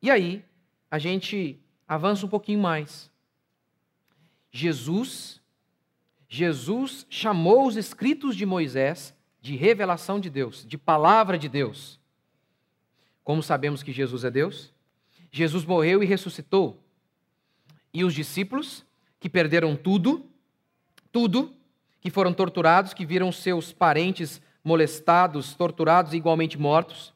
E 0.02 0.10
aí, 0.10 0.44
a 0.90 0.98
gente 0.98 1.60
avança 1.88 2.26
um 2.26 2.30
pouquinho 2.30 2.60
mais. 2.60 3.12
Jesus, 4.52 5.42
Jesus 6.28 7.06
chamou 7.10 7.68
os 7.68 7.76
escritos 7.76 8.36
de 8.36 8.46
Moisés 8.46 9.14
de 9.42 9.56
revelação 9.56 10.20
de 10.20 10.30
Deus, 10.30 10.66
de 10.68 10.78
palavra 10.78 11.38
de 11.38 11.48
Deus. 11.48 12.00
Como 13.24 13.42
sabemos 13.42 13.84
que 13.84 13.92
Jesus 13.92 14.24
é 14.24 14.32
Deus? 14.32 14.74
Jesus 15.32 15.66
morreu 15.66 16.04
e 16.04 16.06
ressuscitou. 16.06 16.82
E 17.94 18.04
os 18.04 18.14
discípulos, 18.14 18.86
que 19.20 19.30
perderam 19.30 19.76
tudo, 19.76 20.26
tudo, 21.12 21.54
que 22.02 22.10
foram 22.10 22.34
torturados, 22.34 22.94
que 22.94 23.06
viram 23.06 23.32
seus 23.32 23.72
parentes 23.72 24.42
molestados, 24.64 25.54
torturados 25.54 26.14
e 26.14 26.18
igualmente 26.18 26.58
mortos, 26.58 27.14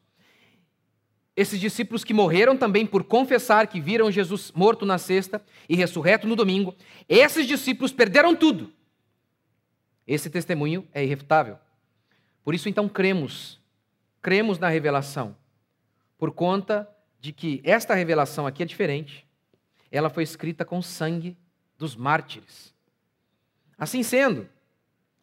esses 1.35 1.59
discípulos 1.59 2.03
que 2.03 2.13
morreram 2.13 2.55
também 2.55 2.85
por 2.85 3.03
confessar 3.03 3.67
que 3.67 3.81
viram 3.81 4.11
Jesus 4.11 4.51
morto 4.51 4.85
na 4.85 4.97
sexta 4.97 5.43
e 5.67 5.75
ressurreto 5.75 6.27
no 6.27 6.35
domingo, 6.35 6.75
esses 7.09 7.47
discípulos 7.47 7.91
perderam 7.91 8.35
tudo. 8.35 8.71
Esse 10.05 10.29
testemunho 10.29 10.87
é 10.93 11.03
irrefutável. 11.03 11.57
Por 12.43 12.53
isso, 12.53 12.69
então, 12.69 12.87
cremos, 12.87 13.59
cremos 14.21 14.59
na 14.59 14.67
revelação, 14.67 15.35
por 16.17 16.31
conta 16.31 16.87
de 17.19 17.31
que 17.31 17.61
esta 17.63 17.95
revelação 17.95 18.45
aqui 18.45 18.61
é 18.61 18.65
diferente. 18.65 19.25
Ela 19.89 20.09
foi 20.09 20.23
escrita 20.23 20.65
com 20.65 20.81
sangue 20.81 21.37
dos 21.77 21.95
mártires. 21.95 22.73
Assim 23.77 24.03
sendo, 24.03 24.47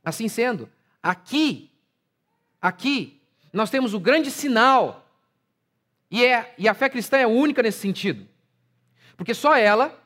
assim 0.02 0.28
sendo, 0.28 0.68
aqui, 1.02 1.70
aqui, 2.60 3.20
nós 3.52 3.70
temos 3.70 3.94
o 3.94 4.00
grande 4.00 4.30
sinal 4.30 5.09
e, 6.10 6.24
é, 6.24 6.54
e 6.58 6.68
a 6.68 6.74
fé 6.74 6.88
cristã 6.88 7.18
é 7.18 7.26
única 7.26 7.62
nesse 7.62 7.78
sentido. 7.78 8.26
Porque 9.16 9.34
só 9.34 9.54
ela 9.54 9.96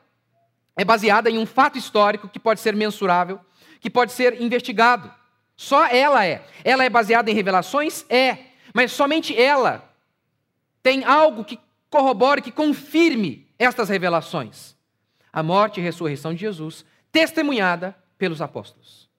é 0.75 0.85
baseada 0.85 1.29
em 1.29 1.37
um 1.37 1.45
fato 1.45 1.77
histórico 1.77 2.27
que 2.27 2.39
pode 2.39 2.59
ser 2.59 2.75
mensurável, 2.75 3.39
que 3.79 3.89
pode 3.89 4.11
ser 4.11 4.41
investigado. 4.41 5.11
Só 5.55 5.87
ela 5.87 6.25
é. 6.25 6.45
Ela 6.63 6.83
é 6.83 6.89
baseada 6.89 7.31
em 7.31 7.33
revelações? 7.33 8.05
É. 8.09 8.37
Mas 8.73 8.91
somente 8.91 9.35
ela 9.39 9.89
tem 10.83 11.03
algo 11.05 11.43
que 11.43 11.57
corrobore, 11.89 12.41
que 12.41 12.51
confirme 12.51 13.47
estas 13.57 13.89
revelações. 13.89 14.75
A 15.31 15.41
morte 15.41 15.79
e 15.79 15.83
ressurreição 15.83 16.33
de 16.33 16.41
Jesus, 16.41 16.85
testemunhada 17.11 17.95
pelos 18.17 18.41
apóstolos. 18.41 19.09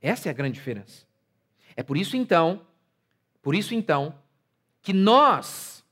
Essa 0.00 0.28
é 0.28 0.30
a 0.30 0.34
grande 0.34 0.54
diferença. 0.54 1.06
É 1.76 1.82
por 1.82 1.96
isso 1.96 2.16
então, 2.16 2.66
por 3.42 3.54
isso 3.54 3.74
então, 3.74 4.14
que 4.88 4.94
nós 4.94 5.84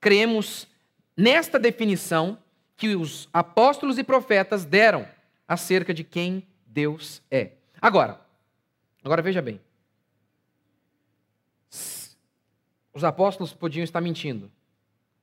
cremos 0.00 0.66
nesta 1.14 1.58
definição 1.58 2.38
que 2.74 2.96
os 2.96 3.28
apóstolos 3.34 3.98
e 3.98 4.02
profetas 4.02 4.64
deram 4.64 5.06
acerca 5.46 5.92
de 5.92 6.02
quem 6.02 6.48
Deus 6.64 7.20
é. 7.30 7.52
Agora, 7.78 8.18
agora 9.04 9.20
veja 9.20 9.42
bem. 9.42 9.60
Os 12.94 13.04
apóstolos 13.04 13.52
podiam 13.52 13.84
estar 13.84 14.00
mentindo. 14.00 14.50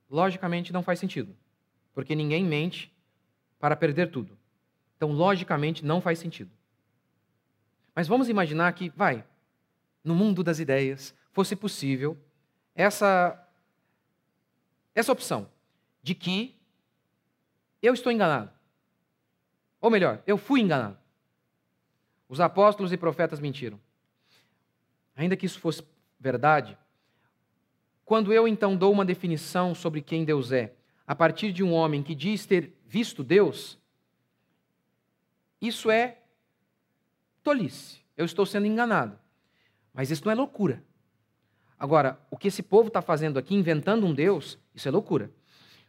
Logicamente 0.08 0.72
não 0.72 0.84
faz 0.84 1.00
sentido, 1.00 1.36
porque 1.96 2.14
ninguém 2.14 2.46
mente 2.46 2.96
para 3.60 3.76
perder 3.76 4.12
tudo. 4.12 4.38
Então, 4.96 5.12
logicamente, 5.12 5.84
não 5.84 6.00
faz 6.00 6.20
sentido. 6.20 6.52
Mas 7.96 8.08
vamos 8.08 8.30
imaginar 8.30 8.72
que, 8.74 8.90
vai, 8.90 9.26
no 10.04 10.14
mundo 10.14 10.44
das 10.44 10.60
ideias, 10.60 11.16
fosse 11.32 11.56
possível 11.56 12.16
essa, 12.78 13.44
essa 14.94 15.12
opção 15.12 15.50
de 16.04 16.14
que 16.14 16.56
eu 17.82 17.92
estou 17.94 18.12
enganado. 18.12 18.52
Ou 19.82 19.90
melhor, 19.90 20.22
eu 20.28 20.38
fui 20.38 20.62
enganado. 20.62 20.98
Os 22.30 22.40
apóstolos 22.40 22.94
e 22.94 22.98
profetas 22.98 23.40
mentiram. 23.40 23.80
Ainda 25.16 25.36
que 25.36 25.48
isso 25.48 25.60
fosse 25.60 25.84
verdade, 26.20 26.78
quando 28.06 28.32
eu 28.32 28.48
então 28.48 28.78
dou 28.78 28.94
uma 28.94 29.04
definição 29.04 29.74
sobre 29.74 30.00
quem 30.00 30.24
Deus 30.24 30.52
é, 30.52 30.76
a 31.06 31.16
partir 31.16 31.52
de 31.52 31.64
um 31.64 31.74
homem 31.74 32.04
que 32.04 32.14
diz 32.14 32.46
ter 32.46 32.80
visto 32.86 33.24
Deus, 33.24 33.78
isso 35.60 35.90
é 35.90 36.20
tolice. 37.42 38.00
Eu 38.16 38.26
estou 38.26 38.46
sendo 38.46 38.68
enganado. 38.68 39.18
Mas 39.92 40.12
isso 40.12 40.24
não 40.26 40.32
é 40.32 40.36
loucura. 40.36 40.84
Agora, 41.80 42.20
o 42.32 42.38
que 42.38 42.48
esse 42.48 42.64
povo 42.64 42.88
está 42.88 43.02
fazendo 43.02 43.38
aqui, 43.38 43.54
inventando 43.54 44.06
um 44.06 44.14
Deus, 44.14 44.58
isso 44.74 44.88
é 44.88 44.92
loucura. 44.92 45.32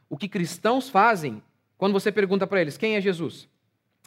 O 0.09 0.17
que 0.17 0.29
cristãos 0.29 0.89
fazem, 0.89 1.43
quando 1.77 1.93
você 1.93 2.13
pergunta 2.13 2.47
para 2.47 2.61
eles, 2.61 2.77
quem 2.77 2.97
é 2.97 3.01
Jesus? 3.01 3.49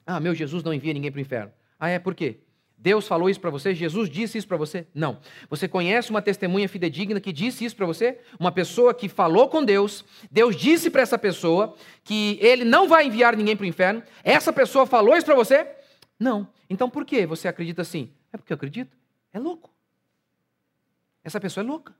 Ah, 0.05 0.19
meu 0.19 0.35
Jesus 0.35 0.63
não 0.63 0.73
envia 0.73 0.93
ninguém 0.93 1.11
para 1.11 1.19
o 1.19 1.21
inferno. 1.21 1.51
Ah, 1.79 1.89
é 1.89 1.99
por 1.99 2.13
quê? 2.13 2.39
Deus 2.77 3.07
falou 3.07 3.29
isso 3.29 3.39
para 3.39 3.51
você? 3.51 3.75
Jesus 3.75 4.09
disse 4.09 4.39
isso 4.39 4.47
para 4.47 4.57
você? 4.57 4.87
Não. 4.93 5.19
Você 5.49 5.67
conhece 5.67 6.09
uma 6.09 6.21
testemunha 6.21 6.67
fidedigna 6.67 7.19
que 7.21 7.31
disse 7.31 7.63
isso 7.63 7.75
para 7.75 7.85
você? 7.85 8.19
Uma 8.39 8.51
pessoa 8.51 8.91
que 8.91 9.07
falou 9.07 9.47
com 9.47 9.63
Deus, 9.63 10.03
Deus 10.31 10.55
disse 10.55 10.89
para 10.89 11.03
essa 11.03 11.17
pessoa 11.17 11.75
que 12.03 12.39
ele 12.41 12.63
não 12.63 12.87
vai 12.87 13.05
enviar 13.05 13.37
ninguém 13.37 13.55
para 13.55 13.63
o 13.63 13.67
inferno. 13.67 14.01
Essa 14.23 14.51
pessoa 14.51 14.87
falou 14.87 15.15
isso 15.15 15.25
para 15.25 15.35
você? 15.35 15.67
Não. 16.19 16.47
Então 16.67 16.89
por 16.89 17.05
que 17.05 17.25
você 17.27 17.47
acredita 17.47 17.83
assim? 17.83 18.09
É 18.33 18.37
porque 18.37 18.51
eu 18.51 18.55
acredito. 18.55 18.97
é 19.31 19.39
louco. 19.39 19.71
Essa 21.23 21.39
pessoa 21.39 21.63
é 21.63 21.67
louca. 21.67 21.93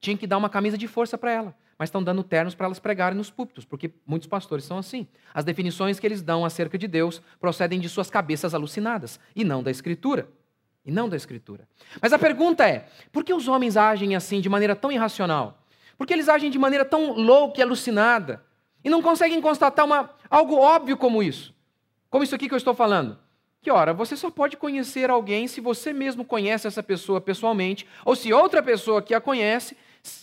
Tinha 0.00 0.16
que 0.16 0.26
dar 0.26 0.38
uma 0.38 0.48
camisa 0.48 0.78
de 0.78 0.86
força 0.86 1.18
para 1.18 1.32
ela, 1.32 1.54
mas 1.76 1.88
estão 1.88 2.02
dando 2.02 2.22
ternos 2.22 2.54
para 2.54 2.66
elas 2.66 2.78
pregarem 2.78 3.18
nos 3.18 3.30
púlpitos, 3.30 3.64
porque 3.64 3.90
muitos 4.06 4.28
pastores 4.28 4.64
são 4.64 4.78
assim. 4.78 5.08
As 5.34 5.44
definições 5.44 5.98
que 5.98 6.06
eles 6.06 6.22
dão 6.22 6.44
acerca 6.44 6.78
de 6.78 6.86
Deus 6.86 7.20
procedem 7.40 7.80
de 7.80 7.88
suas 7.88 8.08
cabeças 8.08 8.54
alucinadas 8.54 9.18
e 9.34 9.42
não 9.42 9.62
da 9.62 9.70
Escritura. 9.70 10.28
E 10.84 10.92
não 10.92 11.08
da 11.08 11.16
Escritura. 11.16 11.68
Mas 12.00 12.12
a 12.12 12.18
pergunta 12.18 12.66
é: 12.66 12.88
por 13.12 13.24
que 13.24 13.34
os 13.34 13.48
homens 13.48 13.76
agem 13.76 14.14
assim 14.14 14.40
de 14.40 14.48
maneira 14.48 14.76
tão 14.76 14.90
irracional? 14.92 15.62
Por 15.98 16.06
que 16.06 16.12
eles 16.12 16.28
agem 16.28 16.50
de 16.50 16.58
maneira 16.58 16.84
tão 16.84 17.12
louca 17.12 17.58
e 17.58 17.62
alucinada? 17.62 18.44
E 18.84 18.88
não 18.88 19.02
conseguem 19.02 19.40
constatar 19.40 19.84
uma, 19.84 20.10
algo 20.30 20.54
óbvio 20.54 20.96
como 20.96 21.22
isso? 21.22 21.52
Como 22.08 22.22
isso 22.22 22.34
aqui 22.34 22.48
que 22.48 22.54
eu 22.54 22.58
estou 22.58 22.72
falando. 22.72 23.18
Que, 23.60 23.70
ora, 23.70 23.92
você 23.92 24.16
só 24.16 24.30
pode 24.30 24.56
conhecer 24.56 25.10
alguém 25.10 25.48
se 25.48 25.60
você 25.60 25.92
mesmo 25.92 26.24
conhece 26.24 26.66
essa 26.66 26.82
pessoa 26.82 27.20
pessoalmente, 27.20 27.86
ou 28.04 28.14
se 28.14 28.32
outra 28.32 28.62
pessoa 28.62 29.02
que 29.02 29.14
a 29.14 29.20
conhece, 29.20 29.76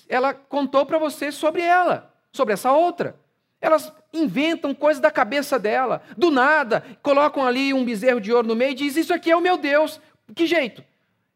ela 0.07 0.33
contou 0.33 0.85
para 0.85 0.97
você 0.97 1.31
sobre 1.31 1.61
ela, 1.61 2.13
sobre 2.31 2.53
essa 2.53 2.71
outra. 2.71 3.19
Elas 3.59 3.91
inventam 4.13 4.73
coisas 4.73 5.01
da 5.01 5.11
cabeça 5.11 5.59
dela, 5.59 6.01
do 6.17 6.31
nada, 6.31 6.83
colocam 7.01 7.45
ali 7.45 7.73
um 7.73 7.83
bezerro 7.83 8.21
de 8.21 8.31
ouro 8.31 8.47
no 8.47 8.55
meio 8.55 8.71
e 8.71 8.75
diz: 8.75 8.95
Isso 8.95 9.13
aqui 9.13 9.31
é 9.31 9.35
o 9.35 9.41
meu 9.41 9.57
Deus. 9.57 9.99
Que 10.33 10.45
jeito? 10.45 10.83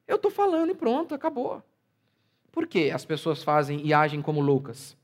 Eu 0.08 0.16
estou 0.16 0.32
falando 0.32 0.72
e 0.72 0.76
pronto, 0.76 1.14
acabou. 1.14 1.62
Por 2.52 2.66
que 2.68 2.92
as 2.92 3.06
pessoas 3.06 3.44
fazem 3.44 3.86
e 3.86 3.94
agem 3.94 4.22
como 4.22 4.42
loucas? 4.42 4.98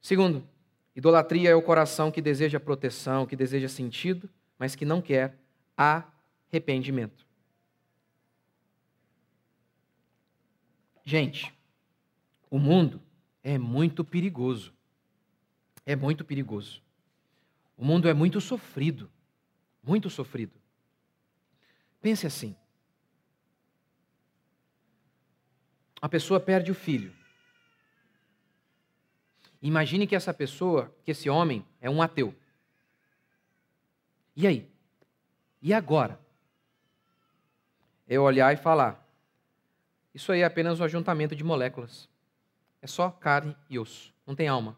Segundo, 0.00 0.46
idolatria 0.94 1.50
é 1.50 1.54
o 1.54 1.62
coração 1.62 2.10
que 2.10 2.20
deseja 2.20 2.60
proteção, 2.60 3.26
que 3.26 3.34
deseja 3.34 3.68
sentido, 3.68 4.28
mas 4.58 4.74
que 4.74 4.84
não 4.84 5.02
quer 5.02 5.38
arrependimento. 5.76 7.26
Gente, 11.04 11.54
o 12.50 12.58
mundo 12.58 13.00
é 13.42 13.58
muito 13.58 14.04
perigoso. 14.04 14.74
É 15.84 15.94
muito 15.94 16.24
perigoso. 16.24 16.82
O 17.76 17.84
mundo 17.84 18.08
é 18.08 18.14
muito 18.14 18.40
sofrido. 18.40 19.10
Muito 19.82 20.10
sofrido. 20.10 20.58
Pense 22.00 22.26
assim: 22.26 22.56
a 26.00 26.08
pessoa 26.08 26.40
perde 26.40 26.70
o 26.70 26.74
filho. 26.74 27.12
Imagine 29.62 30.06
que 30.06 30.14
essa 30.14 30.34
pessoa, 30.34 30.94
que 31.04 31.10
esse 31.10 31.30
homem, 31.30 31.64
é 31.80 31.88
um 31.88 32.02
ateu. 32.02 32.34
E 34.36 34.46
aí? 34.46 34.70
E 35.62 35.72
agora? 35.72 36.20
Eu 38.06 38.22
olhar 38.22 38.52
e 38.52 38.56
falar: 38.56 39.02
Isso 40.14 40.30
aí 40.30 40.42
é 40.42 40.44
apenas 40.44 40.78
um 40.78 40.84
ajuntamento 40.84 41.34
de 41.34 41.42
moléculas. 41.42 42.08
É 42.82 42.86
só 42.86 43.10
carne 43.10 43.56
e 43.70 43.78
osso. 43.78 44.14
Não 44.26 44.36
tem 44.36 44.46
alma. 44.46 44.76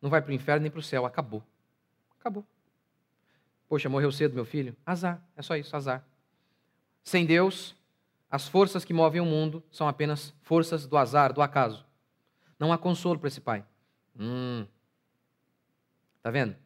Não 0.00 0.08
vai 0.08 0.22
para 0.22 0.30
o 0.30 0.34
inferno 0.34 0.62
nem 0.62 0.70
para 0.70 0.78
o 0.78 0.82
céu. 0.82 1.04
Acabou. 1.04 1.42
Acabou. 2.18 2.44
Poxa, 3.68 3.88
morreu 3.88 4.12
cedo 4.12 4.34
meu 4.34 4.44
filho? 4.44 4.76
Azar. 4.86 5.20
É 5.36 5.42
só 5.42 5.56
isso, 5.56 5.74
azar. 5.74 6.04
Sem 7.02 7.26
Deus, 7.26 7.74
as 8.30 8.46
forças 8.46 8.84
que 8.84 8.94
movem 8.94 9.20
o 9.20 9.24
mundo 9.24 9.62
são 9.70 9.88
apenas 9.88 10.32
forças 10.42 10.86
do 10.86 10.96
azar, 10.96 11.32
do 11.32 11.42
acaso. 11.42 11.84
Não 12.58 12.72
há 12.72 12.78
consolo 12.78 13.18
para 13.18 13.28
esse 13.28 13.40
pai. 13.40 13.64
Hum. 14.18 14.66
Tá 16.22 16.30
vendo? 16.30 16.56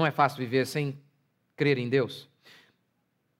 Não 0.00 0.06
é 0.06 0.10
fácil 0.10 0.38
viver 0.38 0.66
sem 0.66 0.98
crer 1.54 1.76
em 1.76 1.86
Deus. 1.86 2.26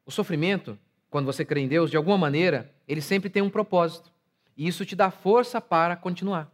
O 0.05 0.11
sofrimento, 0.11 0.79
quando 1.09 1.25
você 1.25 1.43
crê 1.43 1.63
em 1.63 1.67
Deus, 1.67 1.91
de 1.91 1.97
alguma 1.97 2.19
maneira, 2.19 2.71
ele 2.87 3.01
sempre 3.01 3.31
tem 3.31 3.43
um 3.43 3.49
propósito. 3.49 4.13
E 4.55 4.69
isso 4.69 4.85
te 4.85 4.95
dá 4.95 5.11
força 5.11 5.59
para 5.59 5.97
continuar. 5.97 6.53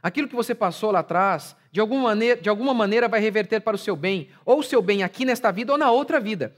Aquilo 0.00 0.28
que 0.28 0.36
você 0.36 0.54
passou 0.54 0.92
lá 0.92 1.00
atrás, 1.00 1.56
de 1.72 1.80
alguma 1.80 2.02
maneira, 2.04 2.40
de 2.40 2.48
alguma 2.48 2.72
maneira 2.72 3.08
vai 3.08 3.18
reverter 3.18 3.58
para 3.58 3.74
o 3.74 3.78
seu 3.78 3.96
bem, 3.96 4.28
ou 4.44 4.60
o 4.60 4.62
seu 4.62 4.80
bem 4.80 5.02
aqui 5.02 5.24
nesta 5.24 5.50
vida 5.50 5.72
ou 5.72 5.78
na 5.78 5.90
outra 5.90 6.20
vida. 6.20 6.54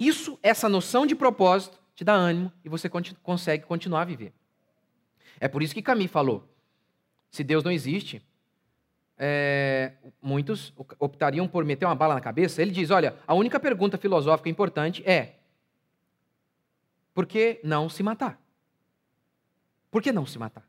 Isso, 0.00 0.38
essa 0.42 0.70
noção 0.70 1.04
de 1.04 1.14
propósito, 1.14 1.78
te 1.94 2.02
dá 2.02 2.14
ânimo 2.14 2.50
e 2.64 2.68
você 2.70 2.88
consegue 3.22 3.66
continuar 3.66 4.00
a 4.00 4.06
viver. 4.06 4.32
É 5.38 5.48
por 5.48 5.62
isso 5.62 5.74
que 5.74 5.82
Camille 5.82 6.08
falou: 6.08 6.48
se 7.30 7.44
Deus 7.44 7.62
não 7.62 7.70
existe, 7.70 8.22
é, 9.16 9.92
muitos 10.20 10.72
optariam 10.98 11.46
por 11.46 11.64
meter 11.64 11.86
uma 11.86 11.94
bala 11.94 12.14
na 12.14 12.20
cabeça. 12.20 12.60
Ele 12.60 12.70
diz: 12.70 12.90
olha, 12.90 13.16
a 13.26 13.34
única 13.34 13.60
pergunta 13.60 13.96
filosófica 13.96 14.48
importante 14.48 15.02
é: 15.08 15.36
por 17.12 17.26
que 17.26 17.60
não 17.62 17.88
se 17.88 18.02
matar? 18.02 18.40
Por 19.90 20.02
que 20.02 20.12
não 20.12 20.26
se 20.26 20.38
matar? 20.38 20.66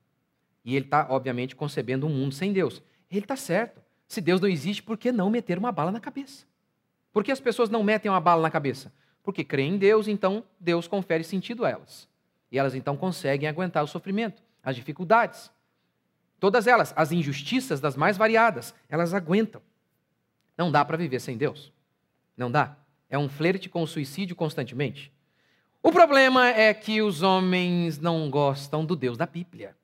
E 0.64 0.76
ele 0.76 0.86
está, 0.86 1.08
obviamente, 1.10 1.56
concebendo 1.56 2.06
um 2.06 2.10
mundo 2.10 2.34
sem 2.34 2.54
Deus. 2.54 2.82
Ele 3.10 3.22
está 3.22 3.36
certo. 3.36 3.82
Se 4.08 4.22
Deus 4.22 4.40
não 4.40 4.48
existe, 4.48 4.84
por 4.84 4.98
que 4.98 5.12
não 5.12 5.30
meter 5.30 5.58
uma 5.58 5.72
bala 5.72 5.92
na 5.92 6.00
cabeça? 6.00 6.46
Por 7.12 7.24
que 7.24 7.32
as 7.32 7.40
pessoas 7.40 7.70
não 7.70 7.84
metem 7.84 8.12
uma 8.12 8.20
bala 8.20 8.42
na 8.42 8.52
cabeça? 8.52 8.94
Porque 9.24 9.44
creem 9.44 9.76
em 9.76 9.78
Deus, 9.78 10.08
então 10.08 10.44
Deus 10.60 10.88
confere 10.88 11.24
sentido 11.24 11.66
a 11.66 11.70
elas. 11.70 12.08
E 12.52 12.60
elas 12.60 12.76
então 12.76 12.96
conseguem 12.96 13.50
aguentar 13.50 13.84
o 13.84 13.88
sofrimento, 13.88 14.44
as 14.64 14.76
dificuldades. 14.76 15.52
Todas 16.40 16.68
elas, 16.68 16.94
as 16.96 17.12
injustiças 17.12 17.80
das 17.80 17.96
mais 17.96 18.18
variadas, 18.18 18.74
elas 18.90 19.14
aguentam. 19.14 19.62
Não 20.58 20.72
dá 20.72 20.84
para 20.84 20.98
viver 20.98 21.20
sem 21.20 21.38
Deus. 21.38 21.72
Não 22.36 22.52
dá. 22.52 22.78
É 23.10 23.18
um 23.18 23.30
flerte 23.30 23.70
com 23.70 23.82
o 23.82 23.88
suicídio 23.88 24.36
constantemente. 24.36 25.12
O 25.82 25.92
problema 25.92 26.50
é 26.50 26.74
que 26.74 27.02
os 27.02 27.22
homens 27.22 28.00
não 28.00 28.30
gostam 28.30 28.84
do 28.84 28.96
Deus 28.96 29.18
da 29.18 29.26
Bíblia. 29.26 29.76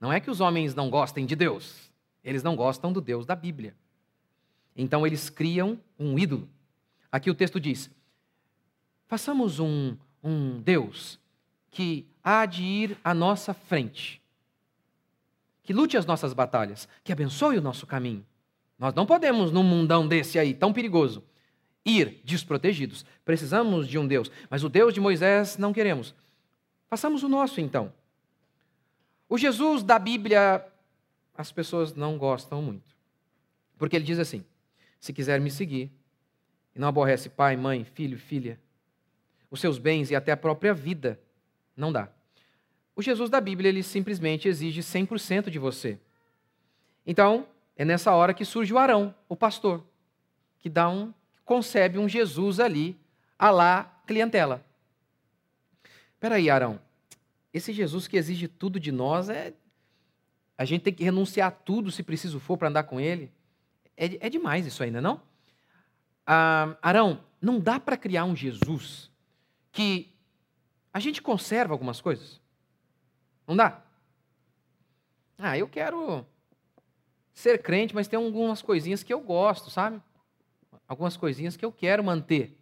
Não 0.00 0.12
é 0.12 0.18
que 0.18 0.30
os 0.30 0.40
homens 0.40 0.74
não 0.74 0.90
gostem 0.90 1.26
de 1.26 1.36
Deus, 1.36 1.90
eles 2.22 2.42
não 2.42 2.56
gostam 2.56 2.92
do 2.92 3.00
Deus 3.00 3.24
da 3.24 3.36
Bíblia. 3.36 3.74
Então 4.76 5.06
eles 5.06 5.30
criam 5.30 5.78
um 5.98 6.18
ídolo. 6.18 6.48
Aqui 7.12 7.30
o 7.30 7.34
texto 7.34 7.60
diz: 7.60 7.90
façamos 9.06 9.60
um, 9.60 9.96
um 10.22 10.60
Deus 10.60 11.20
que 11.70 12.06
há 12.22 12.46
de 12.46 12.62
ir 12.62 12.98
à 13.04 13.12
nossa 13.12 13.52
frente 13.52 14.23
que 15.64 15.72
lute 15.72 15.96
as 15.96 16.06
nossas 16.06 16.32
batalhas, 16.32 16.86
que 17.02 17.12
abençoe 17.12 17.58
o 17.58 17.62
nosso 17.62 17.86
caminho. 17.86 18.24
Nós 18.78 18.94
não 18.94 19.06
podemos, 19.06 19.50
num 19.50 19.62
mundão 19.62 20.06
desse 20.06 20.38
aí, 20.38 20.52
tão 20.52 20.72
perigoso, 20.72 21.24
ir 21.84 22.20
desprotegidos. 22.22 23.04
Precisamos 23.24 23.88
de 23.88 23.98
um 23.98 24.06
Deus, 24.06 24.30
mas 24.50 24.62
o 24.62 24.68
Deus 24.68 24.92
de 24.92 25.00
Moisés 25.00 25.56
não 25.56 25.72
queremos. 25.72 26.14
Façamos 26.88 27.22
o 27.22 27.28
nosso 27.28 27.60
então. 27.60 27.92
O 29.28 29.38
Jesus 29.38 29.82
da 29.82 29.98
Bíblia, 29.98 30.64
as 31.36 31.50
pessoas 31.50 31.94
não 31.94 32.18
gostam 32.18 32.60
muito. 32.60 32.94
Porque 33.78 33.96
ele 33.96 34.04
diz 34.04 34.18
assim: 34.18 34.44
se 35.00 35.12
quiser 35.12 35.40
me 35.40 35.50
seguir, 35.50 35.90
e 36.74 36.78
não 36.78 36.88
aborrece 36.88 37.28
pai, 37.28 37.56
mãe, 37.56 37.84
filho, 37.84 38.18
filha, 38.18 38.60
os 39.50 39.60
seus 39.60 39.78
bens 39.78 40.10
e 40.10 40.16
até 40.16 40.32
a 40.32 40.36
própria 40.36 40.74
vida, 40.74 41.18
não 41.76 41.92
dá. 41.92 42.08
O 42.96 43.02
Jesus 43.02 43.28
da 43.28 43.40
Bíblia, 43.40 43.68
ele 43.68 43.82
simplesmente 43.82 44.48
exige 44.48 44.80
100% 44.80 45.50
de 45.50 45.58
você. 45.58 45.98
Então, 47.06 47.46
é 47.76 47.84
nessa 47.84 48.12
hora 48.12 48.32
que 48.32 48.44
surge 48.44 48.72
o 48.72 48.78
Arão, 48.78 49.14
o 49.28 49.36
pastor, 49.36 49.84
que 50.58 50.68
dá 50.68 50.88
um 50.88 51.12
concebe 51.44 51.98
um 51.98 52.08
Jesus 52.08 52.58
ali, 52.58 52.96
a 53.38 53.50
lá 53.50 54.02
clientela. 54.06 54.64
Espera 56.14 56.36
aí, 56.36 56.48
Arão. 56.48 56.80
Esse 57.52 57.72
Jesus 57.72 58.08
que 58.08 58.16
exige 58.16 58.48
tudo 58.48 58.80
de 58.80 58.90
nós 58.90 59.28
é 59.28 59.52
a 60.56 60.64
gente 60.64 60.82
tem 60.82 60.94
que 60.94 61.04
renunciar 61.04 61.48
a 61.48 61.50
tudo 61.50 61.90
se 61.90 62.02
preciso 62.02 62.38
for 62.38 62.56
para 62.56 62.68
andar 62.68 62.84
com 62.84 63.00
ele. 63.00 63.30
É, 63.96 64.26
é 64.26 64.30
demais 64.30 64.66
isso 64.66 64.82
ainda, 64.82 65.00
não? 65.00 65.20
Ah, 66.26 66.76
Arão, 66.80 67.20
não 67.40 67.58
dá 67.58 67.78
para 67.78 67.96
criar 67.96 68.24
um 68.24 68.36
Jesus 68.36 69.10
que 69.72 70.12
a 70.92 71.00
gente 71.00 71.20
conserva 71.20 71.74
algumas 71.74 72.00
coisas. 72.00 72.40
Não 73.46 73.56
dá? 73.56 73.82
Ah, 75.38 75.58
eu 75.58 75.68
quero 75.68 76.24
ser 77.32 77.60
crente, 77.60 77.94
mas 77.94 78.08
tem 78.08 78.16
algumas 78.16 78.62
coisinhas 78.62 79.02
que 79.02 79.12
eu 79.12 79.20
gosto, 79.20 79.70
sabe? 79.70 80.00
Algumas 80.86 81.16
coisinhas 81.16 81.56
que 81.56 81.64
eu 81.64 81.72
quero 81.72 82.02
manter. 82.04 82.56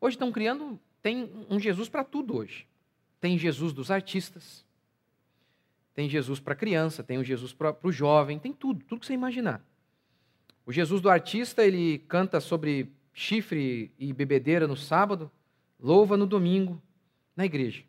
Hoje 0.00 0.16
estão 0.16 0.30
criando, 0.30 0.78
tem 1.02 1.30
um 1.48 1.58
Jesus 1.58 1.88
para 1.88 2.04
tudo 2.04 2.36
hoje. 2.36 2.66
Tem 3.20 3.38
Jesus 3.38 3.72
dos 3.72 3.90
artistas, 3.90 4.64
tem 5.94 6.08
Jesus 6.08 6.38
para 6.38 6.54
criança, 6.54 7.02
tem 7.02 7.16
o 7.16 7.24
Jesus 7.24 7.54
para 7.54 7.74
o 7.82 7.90
jovem, 7.90 8.38
tem 8.38 8.52
tudo, 8.52 8.84
tudo 8.84 9.00
que 9.00 9.06
você 9.06 9.14
imaginar. 9.14 9.64
O 10.66 10.72
Jesus 10.72 11.00
do 11.00 11.08
artista, 11.08 11.64
ele 11.64 11.98
canta 12.00 12.40
sobre 12.40 12.92
chifre 13.14 13.90
e 13.98 14.12
bebedeira 14.12 14.68
no 14.68 14.76
sábado, 14.76 15.30
louva 15.80 16.16
no 16.16 16.26
domingo 16.26 16.80
na 17.34 17.46
igreja. 17.46 17.82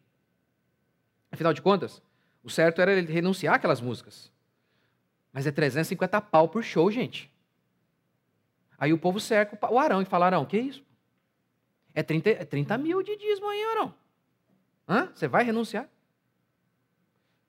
Afinal 1.29 1.53
de 1.53 1.61
contas, 1.61 2.01
o 2.47 2.49
certo 2.49 2.81
era 2.81 2.93
ele 2.93 3.11
renunciar 3.11 3.55
aquelas 3.55 3.81
músicas. 3.81 4.31
Mas 5.33 5.45
é 5.45 5.51
350 5.51 6.21
pau 6.21 6.47
por 6.47 6.63
show, 6.63 6.89
gente. 6.89 7.29
Aí 8.77 8.93
o 8.93 8.97
povo 8.97 9.19
cerca 9.19 9.59
o 9.69 9.77
Arão 9.77 10.01
e 10.01 10.05
fala: 10.05 10.27
Arão, 10.27 10.45
que 10.45 10.57
isso? 10.57 10.81
É 11.93 12.01
30, 12.01 12.29
é 12.29 12.45
30 12.45 12.77
mil 12.77 13.03
de 13.03 13.17
dízimo 13.17 13.49
aí, 13.49 13.61
não? 13.75 13.93
Hã? 14.87 15.11
Você 15.13 15.27
vai 15.27 15.43
renunciar? 15.43 15.89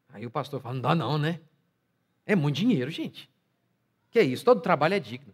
Aí 0.08 0.26
o 0.26 0.30
pastor 0.30 0.60
fala: 0.60 0.74
não 0.74 0.82
dá 0.82 0.94
não, 0.96 1.16
né? 1.16 1.40
É 2.26 2.34
muito 2.34 2.56
dinheiro, 2.56 2.90
gente. 2.90 3.30
Que 4.10 4.18
é 4.18 4.24
isso? 4.24 4.44
Todo 4.44 4.60
trabalho 4.60 4.94
é 4.94 4.98
digno. 4.98 5.32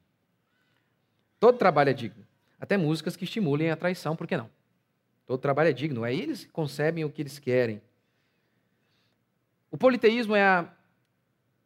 Todo 1.40 1.56
trabalho 1.56 1.88
é 1.88 1.94
digno. 1.94 2.26
Até 2.60 2.76
músicas 2.76 3.16
que 3.16 3.24
estimulem 3.24 3.70
a 3.70 3.76
traição, 3.76 4.14
por 4.14 4.26
que 4.26 4.36
não? 4.36 4.50
Todo 5.26 5.40
trabalho 5.40 5.70
é 5.70 5.72
digno. 5.72 6.04
É 6.04 6.14
eles 6.14 6.46
concebem 6.52 7.02
o 7.02 7.10
que 7.10 7.22
eles 7.22 7.38
querem. 7.38 7.80
O 9.74 9.76
politeísmo 9.76 10.36
é 10.36 10.44
a, 10.44 10.72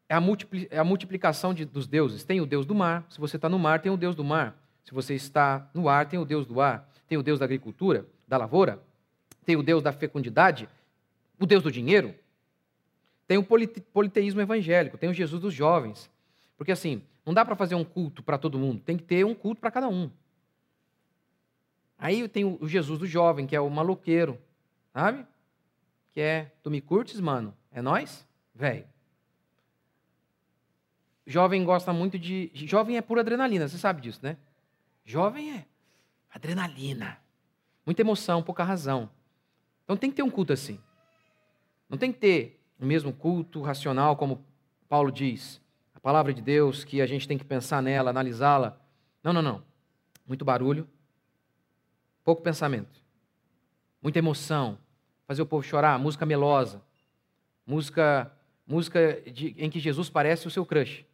é 0.08 0.14
a, 0.14 0.20
multipli, 0.20 0.66
é 0.70 0.78
a 0.78 0.82
multiplicação 0.82 1.52
de, 1.52 1.66
dos 1.66 1.86
deuses. 1.86 2.24
Tem 2.24 2.40
o 2.40 2.46
deus 2.46 2.64
do 2.64 2.74
mar. 2.74 3.04
Se 3.10 3.20
você 3.20 3.36
está 3.36 3.50
no 3.50 3.58
mar, 3.58 3.82
tem 3.82 3.92
o 3.92 3.98
deus 3.98 4.16
do 4.16 4.24
mar. 4.24 4.58
Se 4.82 4.94
você 4.94 5.14
está 5.14 5.68
no 5.74 5.90
ar, 5.90 6.08
tem 6.08 6.18
o 6.18 6.24
deus 6.24 6.46
do 6.46 6.58
ar. 6.58 6.90
Tem 7.06 7.18
o 7.18 7.22
deus 7.22 7.38
da 7.38 7.44
agricultura, 7.44 8.06
da 8.26 8.38
lavoura. 8.38 8.82
Tem 9.44 9.56
o 9.56 9.62
deus 9.62 9.82
da 9.82 9.92
fecundidade. 9.92 10.70
O 11.38 11.44
deus 11.44 11.62
do 11.62 11.70
dinheiro. 11.70 12.14
Tem 13.26 13.36
o 13.36 13.44
politeísmo 13.44 14.40
evangélico. 14.40 14.96
Tem 14.96 15.10
o 15.10 15.12
Jesus 15.12 15.42
dos 15.42 15.52
jovens. 15.52 16.10
Porque 16.56 16.72
assim, 16.72 17.02
não 17.26 17.34
dá 17.34 17.44
para 17.44 17.56
fazer 17.56 17.74
um 17.74 17.84
culto 17.84 18.22
para 18.22 18.38
todo 18.38 18.58
mundo. 18.58 18.80
Tem 18.80 18.96
que 18.96 19.04
ter 19.04 19.26
um 19.26 19.34
culto 19.34 19.60
para 19.60 19.70
cada 19.70 19.86
um. 19.90 20.10
Aí 21.98 22.26
tem 22.26 22.42
o 22.42 22.66
Jesus 22.66 22.98
do 22.98 23.06
jovem, 23.06 23.46
que 23.46 23.54
é 23.54 23.60
o 23.60 23.68
maloqueiro, 23.68 24.38
sabe? 24.94 25.26
Que 26.14 26.22
é, 26.22 26.52
tu 26.62 26.70
me 26.70 26.80
curtes, 26.80 27.20
mano? 27.20 27.57
É 27.70 27.82
nós? 27.82 28.26
Velho. 28.54 28.86
Jovem 31.26 31.62
gosta 31.64 31.92
muito 31.92 32.18
de. 32.18 32.50
Jovem 32.54 32.96
é 32.96 33.02
pura 33.02 33.20
adrenalina, 33.20 33.68
você 33.68 33.76
sabe 33.76 34.00
disso, 34.00 34.20
né? 34.22 34.36
Jovem 35.04 35.58
é 35.58 35.66
adrenalina. 36.30 37.18
Muita 37.84 38.02
emoção, 38.02 38.42
pouca 38.42 38.64
razão. 38.64 39.10
Então 39.84 39.96
tem 39.96 40.10
que 40.10 40.16
ter 40.16 40.22
um 40.22 40.30
culto 40.30 40.52
assim. 40.52 40.80
Não 41.88 41.96
tem 41.96 42.12
que 42.12 42.18
ter 42.18 42.60
o 42.78 42.84
mesmo 42.84 43.12
culto 43.12 43.62
racional, 43.62 44.16
como 44.16 44.44
Paulo 44.88 45.10
diz. 45.10 45.60
A 45.94 46.00
palavra 46.00 46.32
de 46.32 46.40
Deus, 46.40 46.84
que 46.84 47.00
a 47.00 47.06
gente 47.06 47.26
tem 47.26 47.36
que 47.36 47.44
pensar 47.44 47.82
nela, 47.82 48.10
analisá-la. 48.10 48.78
Não, 49.22 49.32
não, 49.32 49.42
não. 49.42 49.62
Muito 50.26 50.44
barulho, 50.44 50.88
pouco 52.24 52.42
pensamento. 52.42 53.02
Muita 54.02 54.18
emoção. 54.18 54.78
Fazer 55.26 55.42
o 55.42 55.46
povo 55.46 55.62
chorar, 55.62 55.98
música 55.98 56.24
melosa. 56.24 56.82
Música, 57.68 58.32
música 58.66 59.22
de, 59.32 59.54
em 59.56 59.70
que 59.70 59.78
Jesus 59.78 60.10
parece 60.10 60.48
o 60.48 60.50
seu 60.50 60.66
crush 60.66 61.06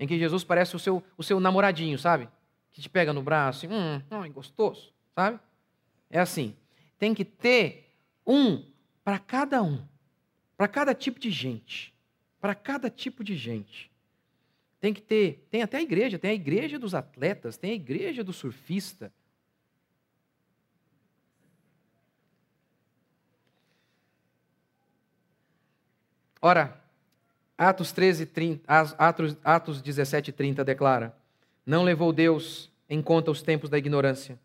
em 0.00 0.08
que 0.08 0.18
Jesus 0.18 0.42
parece 0.42 0.74
o 0.74 0.78
seu, 0.78 1.04
o 1.18 1.22
seu 1.22 1.38
namoradinho, 1.38 1.98
sabe? 1.98 2.26
Que 2.72 2.80
te 2.80 2.88
pega 2.88 3.12
no 3.12 3.22
braço, 3.22 3.66
hum, 3.66 4.00
ai, 4.10 4.30
gostoso, 4.30 4.94
sabe? 5.14 5.38
É 6.08 6.18
assim. 6.18 6.56
Tem 6.98 7.12
que 7.12 7.24
ter 7.24 7.94
um 8.26 8.64
para 9.04 9.18
cada 9.18 9.62
um, 9.62 9.86
para 10.56 10.66
cada 10.66 10.94
tipo 10.94 11.20
de 11.20 11.30
gente, 11.30 11.92
para 12.40 12.54
cada 12.54 12.88
tipo 12.88 13.22
de 13.22 13.36
gente. 13.36 13.90
Tem 14.80 14.94
que 14.94 15.02
ter, 15.02 15.46
tem 15.50 15.60
até 15.60 15.76
a 15.76 15.82
igreja, 15.82 16.18
tem 16.18 16.30
a 16.30 16.34
igreja 16.34 16.78
dos 16.78 16.94
atletas, 16.94 17.58
tem 17.58 17.72
a 17.72 17.74
igreja 17.74 18.24
do 18.24 18.32
surfista. 18.32 19.12
Ora, 26.40 26.80
Atos 27.56 27.92
13, 27.92 28.26
30, 28.26 28.64
Atos, 28.96 29.36
Atos 29.44 29.82
17, 29.82 30.32
30 30.32 30.64
declara: 30.64 31.14
Não 31.66 31.82
levou 31.82 32.12
Deus 32.12 32.70
em 32.88 33.02
conta 33.02 33.30
os 33.30 33.42
tempos 33.42 33.68
da 33.68 33.76
ignorância. 33.76 34.38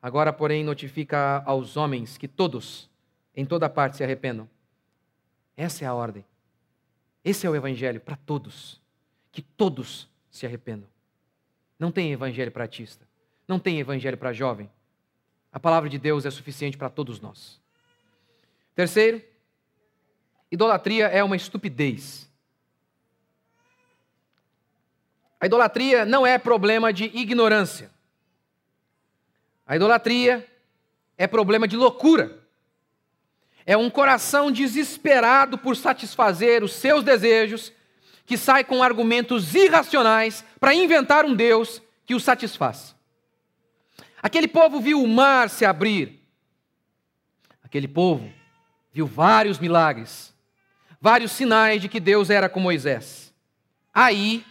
Agora, 0.00 0.32
porém, 0.32 0.64
notifica 0.64 1.42
aos 1.44 1.76
homens 1.76 2.16
que 2.16 2.26
todos, 2.26 2.90
em 3.36 3.44
toda 3.44 3.68
parte, 3.68 3.98
se 3.98 4.02
arrependam. 4.02 4.48
Essa 5.56 5.84
é 5.84 5.86
a 5.86 5.94
ordem. 5.94 6.24
Esse 7.24 7.46
é 7.46 7.50
o 7.50 7.54
evangelho 7.54 8.00
para 8.00 8.16
todos. 8.16 8.80
Que 9.30 9.42
todos 9.42 10.08
se 10.30 10.44
arrependam. 10.44 10.88
Não 11.78 11.92
tem 11.92 12.12
evangelho 12.12 12.50
para 12.50 12.64
artista. 12.64 13.06
Não 13.46 13.58
tem 13.58 13.78
evangelho 13.78 14.16
para 14.16 14.32
jovem. 14.32 14.68
A 15.52 15.60
palavra 15.60 15.88
de 15.88 15.98
Deus 15.98 16.24
é 16.24 16.30
suficiente 16.30 16.76
para 16.76 16.88
todos 16.88 17.20
nós. 17.20 17.60
Terceiro, 18.74 19.22
idolatria 20.52 21.06
é 21.06 21.24
uma 21.24 21.34
estupidez. 21.34 22.30
A 25.40 25.46
idolatria 25.46 26.04
não 26.04 26.26
é 26.26 26.38
problema 26.38 26.92
de 26.92 27.04
ignorância. 27.06 27.90
A 29.66 29.74
idolatria 29.74 30.46
é 31.16 31.26
problema 31.26 31.66
de 31.66 31.76
loucura. 31.76 32.38
É 33.64 33.76
um 33.76 33.88
coração 33.88 34.52
desesperado 34.52 35.56
por 35.56 35.74
satisfazer 35.74 36.62
os 36.62 36.74
seus 36.74 37.02
desejos, 37.02 37.72
que 38.26 38.36
sai 38.36 38.62
com 38.62 38.82
argumentos 38.82 39.54
irracionais 39.54 40.44
para 40.60 40.74
inventar 40.74 41.24
um 41.24 41.34
Deus 41.34 41.80
que 42.04 42.14
o 42.14 42.20
satisfaz. 42.20 42.94
Aquele 44.22 44.46
povo 44.46 44.80
viu 44.80 45.02
o 45.02 45.08
mar 45.08 45.48
se 45.48 45.64
abrir. 45.64 46.20
Aquele 47.64 47.88
povo 47.88 48.30
viu 48.92 49.06
vários 49.06 49.58
milagres, 49.58 50.31
vários 51.02 51.32
sinais 51.32 51.82
de 51.82 51.88
que 51.88 51.98
Deus 51.98 52.30
era 52.30 52.48
com 52.48 52.60
Moisés. 52.60 53.34
Aí 53.92 54.46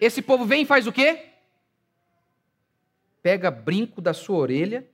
esse 0.00 0.22
povo 0.22 0.44
vem 0.44 0.62
e 0.62 0.64
faz 0.66 0.86
o 0.86 0.92
quê? 0.92 1.24
Pega 3.20 3.50
brinco 3.50 4.00
da 4.00 4.14
sua 4.14 4.36
orelha, 4.36 4.88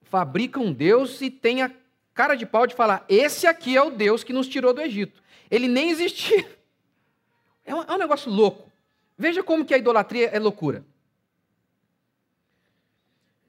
fabrica 0.00 0.58
um 0.58 0.72
Deus 0.72 1.20
e 1.20 1.30
tem 1.30 1.60
a 1.60 1.70
cara 2.14 2.34
de 2.34 2.46
pau 2.46 2.66
de 2.66 2.74
falar: 2.74 3.04
esse 3.10 3.46
aqui 3.46 3.76
é 3.76 3.82
o 3.82 3.90
Deus 3.90 4.24
que 4.24 4.32
nos 4.32 4.48
tirou 4.48 4.72
do 4.72 4.80
Egito. 4.80 5.22
Ele 5.50 5.68
nem 5.68 5.90
existia. 5.90 6.58
É 7.62 7.74
um, 7.74 7.82
é 7.82 7.92
um 7.92 7.98
negócio 7.98 8.32
louco. 8.32 8.72
Veja 9.18 9.42
como 9.42 9.66
que 9.66 9.74
a 9.74 9.78
idolatria 9.78 10.28
é 10.28 10.38
loucura. 10.38 10.82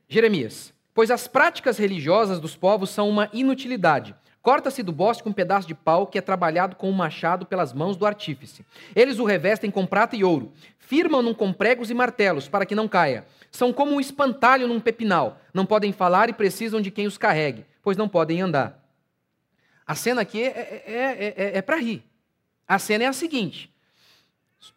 Jeremias. 0.09 0.73
Pois 0.93 1.09
as 1.09 1.29
práticas 1.29 1.77
religiosas 1.77 2.41
dos 2.41 2.57
povos 2.57 2.89
são 2.89 3.07
uma 3.07 3.29
inutilidade. 3.31 4.13
Corta-se 4.41 4.82
do 4.82 4.93
bosque 4.93 5.28
um 5.28 5.34
pedaço 5.34 5.67
de 5.67 5.75
pau 5.75 6.08
que 6.08 6.17
é 6.17 6.21
trabalhado 6.21 6.75
com 6.75 6.89
um 6.89 6.93
machado 6.93 7.45
pelas 7.45 7.73
mãos 7.73 7.97
do 7.97 8.06
artífice. 8.06 8.65
Eles 8.95 9.19
o 9.19 9.25
revestem 9.25 9.69
com 9.69 9.86
prata 9.86 10.15
e 10.15 10.23
ouro, 10.23 10.54
firmam-no 10.78 11.36
com 11.36 11.52
pregos 11.52 11.91
e 11.91 11.93
martelos 11.93 12.47
para 12.47 12.65
que 12.65 12.73
não 12.73 12.88
caia. 12.88 13.25
São 13.52 13.73
como 13.73 13.91
um 13.91 13.99
espantalho 13.99 14.67
num 14.67 14.80
pepinal. 14.80 15.41
Não 15.54 15.65
podem 15.65 15.91
falar 15.91 16.30
e 16.30 16.34
precisam 16.34 16.80
de 16.80 16.89
quem 16.89 17.06
os 17.06 17.17
carregue, 17.17 17.65
pois 17.84 17.97
não 17.97 18.08
podem 18.08 18.41
andar. 18.41 18.82
A 19.86 19.93
cena 19.93 20.21
aqui 20.21 20.41
é, 20.41 20.47
é, 20.47 20.84
é, 20.88 21.34
é, 21.36 21.58
é 21.58 21.62
para 21.62 21.78
rir. 21.78 22.04
A 22.65 22.80
cena 22.80 23.04
é 23.04 23.08
a 23.08 23.13
seguinte: 23.13 23.73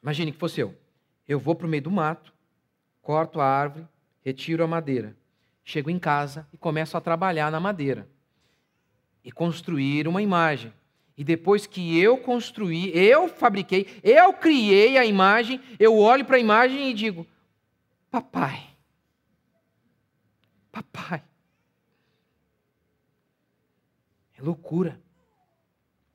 imagine 0.03 0.33
que 0.33 0.39
fosse 0.39 0.61
eu. 0.61 0.75
Eu 1.29 1.39
vou 1.39 1.55
para 1.55 1.69
o 1.69 1.71
meio 1.71 1.85
do 1.85 1.91
mato, 1.91 2.33
corto 3.01 3.41
a 3.41 3.47
árvore, 3.47 3.87
retiro 4.25 4.65
a 4.65 4.67
madeira, 4.67 5.15
chego 5.65 5.89
em 5.89 6.01
casa 6.01 6.49
e 6.53 6.57
começo 6.57 6.97
a 6.97 7.01
trabalhar 7.01 7.49
na 7.49 7.61
madeira 7.61 8.09
e 9.25 9.31
construir 9.31 10.09
uma 10.09 10.23
imagem. 10.23 10.73
E 11.17 11.23
depois 11.23 11.67
que 11.67 11.99
eu 11.99 12.19
construí, 12.19 12.91
eu 12.97 13.29
fabriquei, 13.29 13.87
eu 14.03 14.33
criei 14.33 14.97
a 14.97 15.05
imagem, 15.05 15.61
eu 15.79 15.97
olho 15.99 16.25
para 16.25 16.37
a 16.37 16.41
imagem 16.41 16.91
e 16.91 16.95
digo: 16.95 17.27
Papai, 18.11 18.67
papai. 20.71 21.23
É 24.37 24.43
loucura. 24.43 25.01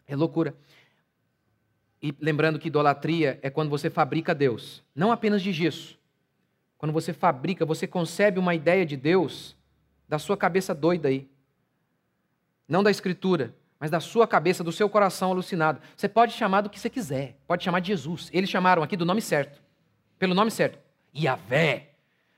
É 0.07 0.15
loucura. 0.15 0.55
E 2.01 2.13
lembrando 2.19 2.59
que 2.59 2.67
idolatria 2.67 3.39
é 3.41 3.49
quando 3.49 3.69
você 3.69 3.89
fabrica 3.89 4.33
Deus, 4.33 4.83
não 4.95 5.11
apenas 5.11 5.41
de 5.41 5.51
gesso. 5.51 5.97
Quando 6.77 6.91
você 6.91 7.11
fabrica, 7.13 7.65
você 7.65 7.87
concebe 7.87 8.39
uma 8.39 8.53
ideia 8.53 8.85
de 8.85 8.95
Deus 8.95 9.55
da 10.07 10.19
sua 10.19 10.37
cabeça 10.37 10.75
doida 10.75 11.07
aí 11.07 11.27
não 12.67 12.83
da 12.83 12.91
Escritura, 12.91 13.55
mas 13.79 13.91
da 13.91 13.99
sua 13.99 14.27
cabeça, 14.27 14.63
do 14.63 14.71
seu 14.71 14.89
coração 14.89 15.31
alucinado. 15.31 15.79
Você 15.95 16.09
pode 16.09 16.33
chamar 16.33 16.61
do 16.61 16.69
que 16.69 16.79
você 16.79 16.89
quiser, 16.89 17.37
pode 17.47 17.63
chamar 17.63 17.79
de 17.79 17.87
Jesus. 17.87 18.29
Eles 18.33 18.49
chamaram 18.49 18.83
aqui 18.83 18.97
do 18.97 19.05
nome 19.05 19.21
certo, 19.21 19.61
pelo 20.17 20.33
nome 20.33 20.51
certo. 20.51 20.79
Yahvé. 21.15 21.89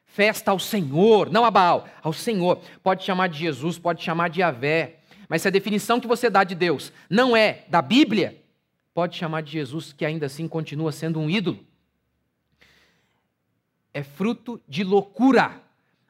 Festa 0.06 0.52
ao 0.52 0.60
Senhor, 0.60 1.30
não 1.30 1.46
a 1.46 1.52
Baal, 1.52 1.88
ao 2.02 2.12
Senhor. 2.12 2.60
Pode 2.82 3.04
chamar 3.04 3.28
de 3.28 3.38
Jesus, 3.38 3.78
pode 3.78 4.04
chamar 4.04 4.30
de 4.30 4.42
Yahvé. 4.42 4.98
Mas 5.30 5.44
se 5.44 5.48
a 5.48 5.52
definição 5.52 6.00
que 6.00 6.08
você 6.08 6.30
dá 6.30 6.44
de 6.44 6.56
Deus 6.56 6.92
não 7.10 7.38
é 7.38 7.64
da 7.68 7.82
Bíblia, 7.82 8.42
pode 8.94 9.16
chamar 9.16 9.42
de 9.42 9.52
Jesus, 9.52 9.94
que 9.94 10.04
ainda 10.04 10.26
assim 10.26 10.48
continua 10.48 10.92
sendo 10.92 11.20
um 11.20 11.30
ídolo. 11.30 11.60
É 13.94 14.02
fruto 14.04 14.60
de 14.68 14.84
loucura. 14.84 15.62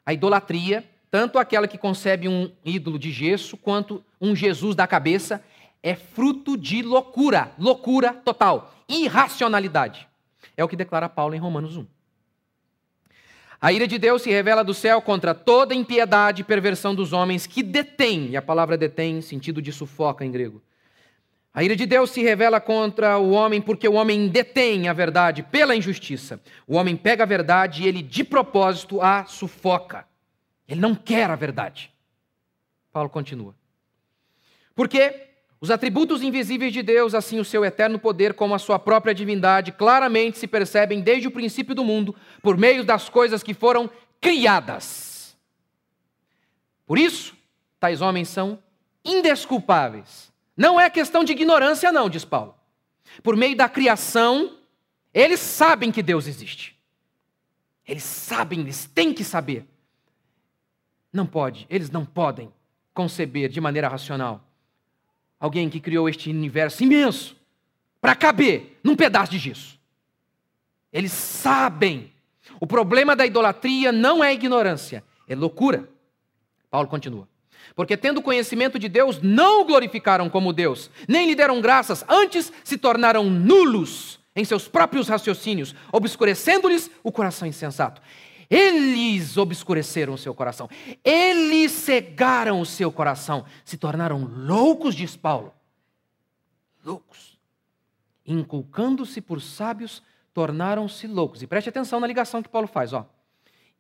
A 0.06 0.14
idolatria 0.14 0.90
tanto 1.12 1.40
aquela 1.40 1.68
que 1.68 1.78
concebe 1.78 2.28
um 2.28 2.52
ídolo 2.64 3.00
de 3.00 3.12
gesso, 3.12 3.58
quanto 3.58 4.04
um 4.22 4.36
Jesus 4.36 4.76
da 4.76 4.86
cabeça, 4.86 5.44
é 5.82 5.96
fruto 5.96 6.58
de 6.58 6.82
loucura, 6.82 7.52
loucura 7.58 8.14
total, 8.14 8.74
irracionalidade. 8.88 10.08
É 10.56 10.64
o 10.64 10.68
que 10.68 10.76
declara 10.76 11.10
Paulo 11.10 11.36
em 11.36 11.40
Romanos 11.40 11.78
1. 11.78 11.86
A 13.62 13.74
ira 13.74 13.88
de 13.88 13.98
Deus 13.98 14.22
se 14.22 14.30
revela 14.30 14.64
do 14.64 14.74
céu 14.74 15.02
contra 15.02 15.36
toda 15.36 15.76
impiedade 15.76 16.42
e 16.42 16.46
perversão 16.46 16.96
dos 16.96 17.12
homens 17.12 17.46
que 17.46 17.62
detêm, 17.62 18.30
e 18.30 18.38
a 18.38 18.42
palavra 18.42 18.78
detém 18.78 19.20
sentido 19.20 19.62
de 19.62 19.74
sufoca 19.74 20.24
em 20.24 20.32
grego. 20.32 20.62
A 21.54 21.64
ira 21.64 21.76
de 21.76 21.86
Deus 21.86 22.12
se 22.12 22.22
revela 22.22 22.62
contra 22.62 23.18
o 23.18 23.32
homem 23.32 23.60
porque 23.60 23.88
o 23.88 23.96
homem 23.96 24.28
detém 24.30 24.88
a 24.88 24.94
verdade 24.94 25.44
pela 25.44 25.76
injustiça. 25.76 26.40
O 26.68 26.76
homem 26.76 26.96
pega 26.96 27.24
a 27.24 27.28
verdade 27.28 27.84
e 27.84 27.88
ele 27.88 28.02
de 28.02 28.24
propósito 28.24 29.02
a 29.02 29.26
sufoca. 29.26 30.06
Ele 30.70 30.80
não 30.80 30.94
quer 30.94 31.30
a 31.32 31.36
verdade. 31.36 31.92
Paulo 32.94 33.10
continua. 33.10 33.56
Porque 34.76 35.30
os 35.60 35.72
atributos 35.72 36.22
invisíveis 36.22 36.72
de 36.72 36.84
Deus, 36.84 37.16
assim 37.16 37.40
o 37.40 37.44
seu 37.44 37.66
eterno 37.66 37.98
poder 37.98 38.36
como 38.36 38.54
a 38.54 38.60
sua 38.60 38.78
própria 38.78 39.14
divindade, 39.14 39.72
claramente 39.72 40.38
se 40.38 40.48
percebem 40.48 41.02
desde 41.02 41.28
o 41.28 41.32
princípio 41.32 41.74
do 41.74 41.84
mundo, 41.84 42.16
por 42.44 42.56
meio 42.56 42.86
das 42.86 43.10
coisas 43.10 43.42
que 43.42 43.54
foram 43.54 43.90
criadas. 44.22 45.36
Por 46.86 47.00
isso, 47.00 47.36
tais 47.80 48.00
homens 48.00 48.30
são 48.30 48.62
indesculpáveis. 49.04 50.32
Não 50.56 50.80
é 50.80 50.90
questão 50.90 51.24
de 51.24 51.32
ignorância, 51.32 51.92
não, 51.92 52.10
diz 52.10 52.24
Paulo. 52.24 52.56
Por 53.24 53.36
meio 53.36 53.56
da 53.56 53.68
criação, 53.68 54.58
eles 55.14 55.40
sabem 55.40 55.92
que 55.92 56.04
Deus 56.04 56.28
existe. 56.28 56.78
Eles 57.88 58.04
sabem, 58.04 58.60
eles 58.60 58.86
têm 58.86 59.14
que 59.14 59.24
saber. 59.24 59.66
Não 61.12 61.26
pode, 61.26 61.66
eles 61.70 61.90
não 61.90 62.06
podem 62.06 62.52
conceber 62.94 63.50
de 63.50 63.60
maneira 63.60 63.88
racional 63.88 64.44
alguém 65.40 65.70
que 65.70 65.80
criou 65.80 66.10
este 66.10 66.30
universo 66.30 66.84
imenso 66.84 67.36
para 68.02 68.16
caber 68.16 68.80
num 68.84 68.96
pedaço 68.96 69.32
de 69.32 69.38
gesso. 69.38 69.80
Eles 70.92 71.12
sabem. 71.12 72.12
O 72.60 72.68
problema 72.68 73.16
da 73.16 73.26
idolatria 73.26 73.92
não 73.92 74.24
é 74.24 74.34
ignorância, 74.34 75.04
é 75.28 75.36
loucura. 75.36 75.88
Paulo 76.70 76.88
continua. 76.88 77.28
Porque, 77.76 77.96
tendo 77.96 78.22
conhecimento 78.22 78.78
de 78.78 78.90
Deus, 78.90 79.22
não 79.22 79.62
o 79.62 79.66
glorificaram 79.66 80.30
como 80.30 80.52
Deus, 80.52 80.90
nem 81.08 81.28
lhe 81.28 81.36
deram 81.36 81.62
graças, 81.62 82.04
antes 82.10 82.52
se 82.64 82.78
tornaram 82.78 83.30
nulos 83.30 84.20
em 84.36 84.44
seus 84.44 84.68
próprios 84.68 85.08
raciocínios, 85.08 85.76
obscurecendo-lhes 85.92 86.90
o 87.04 87.12
coração 87.12 87.48
insensato. 87.48 88.02
Eles 88.50 89.38
obscureceram 89.38 90.14
o 90.14 90.18
seu 90.18 90.34
coração. 90.34 90.68
Eles 91.04 91.72
cegaram 91.72 92.60
o 92.60 92.66
seu 92.66 92.92
coração. 92.92 93.46
Se 93.64 93.78
tornaram 93.78 94.24
loucos, 94.24 94.96
diz 94.96 95.16
Paulo. 95.16 95.54
Loucos. 96.84 97.38
Inculcando-se 98.26 99.22
por 99.22 99.40
sábios, 99.40 100.02
tornaram-se 100.34 101.06
loucos. 101.06 101.44
E 101.44 101.48
preste 101.48 101.70
atenção 101.70 102.00
na 102.00 102.08
ligação 102.08 102.42
que 102.42 102.50
Paulo 102.50 102.68
faz, 102.68 102.92
ó. 102.92 103.08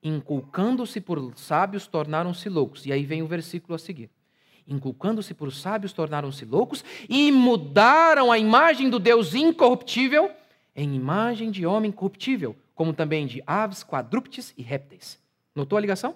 Inculcando-se 0.04 1.02
por 1.02 1.34
sábios, 1.36 1.88
tornaram-se 1.88 2.48
loucos. 2.48 2.86
E 2.86 2.92
aí 2.92 3.06
vem 3.06 3.24
o 3.24 3.28
versículo 3.28 3.74
a 3.74 3.80
seguir. 3.80 4.10
Inculcando-se 4.68 5.34
por 5.34 5.52
sábios, 5.52 5.94
tornaram-se 5.94 6.46
loucos 6.46 6.86
e 7.10 7.32
mudaram 7.32 8.32
a 8.32 8.38
imagem 8.38 8.88
do 8.88 9.00
Deus 9.00 9.34
incorruptível 9.34 10.30
em 10.76 10.96
imagem 10.96 11.50
de 11.50 11.66
homem 11.66 11.92
corruptível 11.92 12.56
como 12.80 12.94
também 12.94 13.28
de 13.28 13.44
aves, 13.46 13.84
quadrúpedes 13.84 14.54
e 14.56 14.62
répteis. 14.62 15.20
Notou 15.54 15.78
a 15.78 15.82
ligação? 15.82 16.16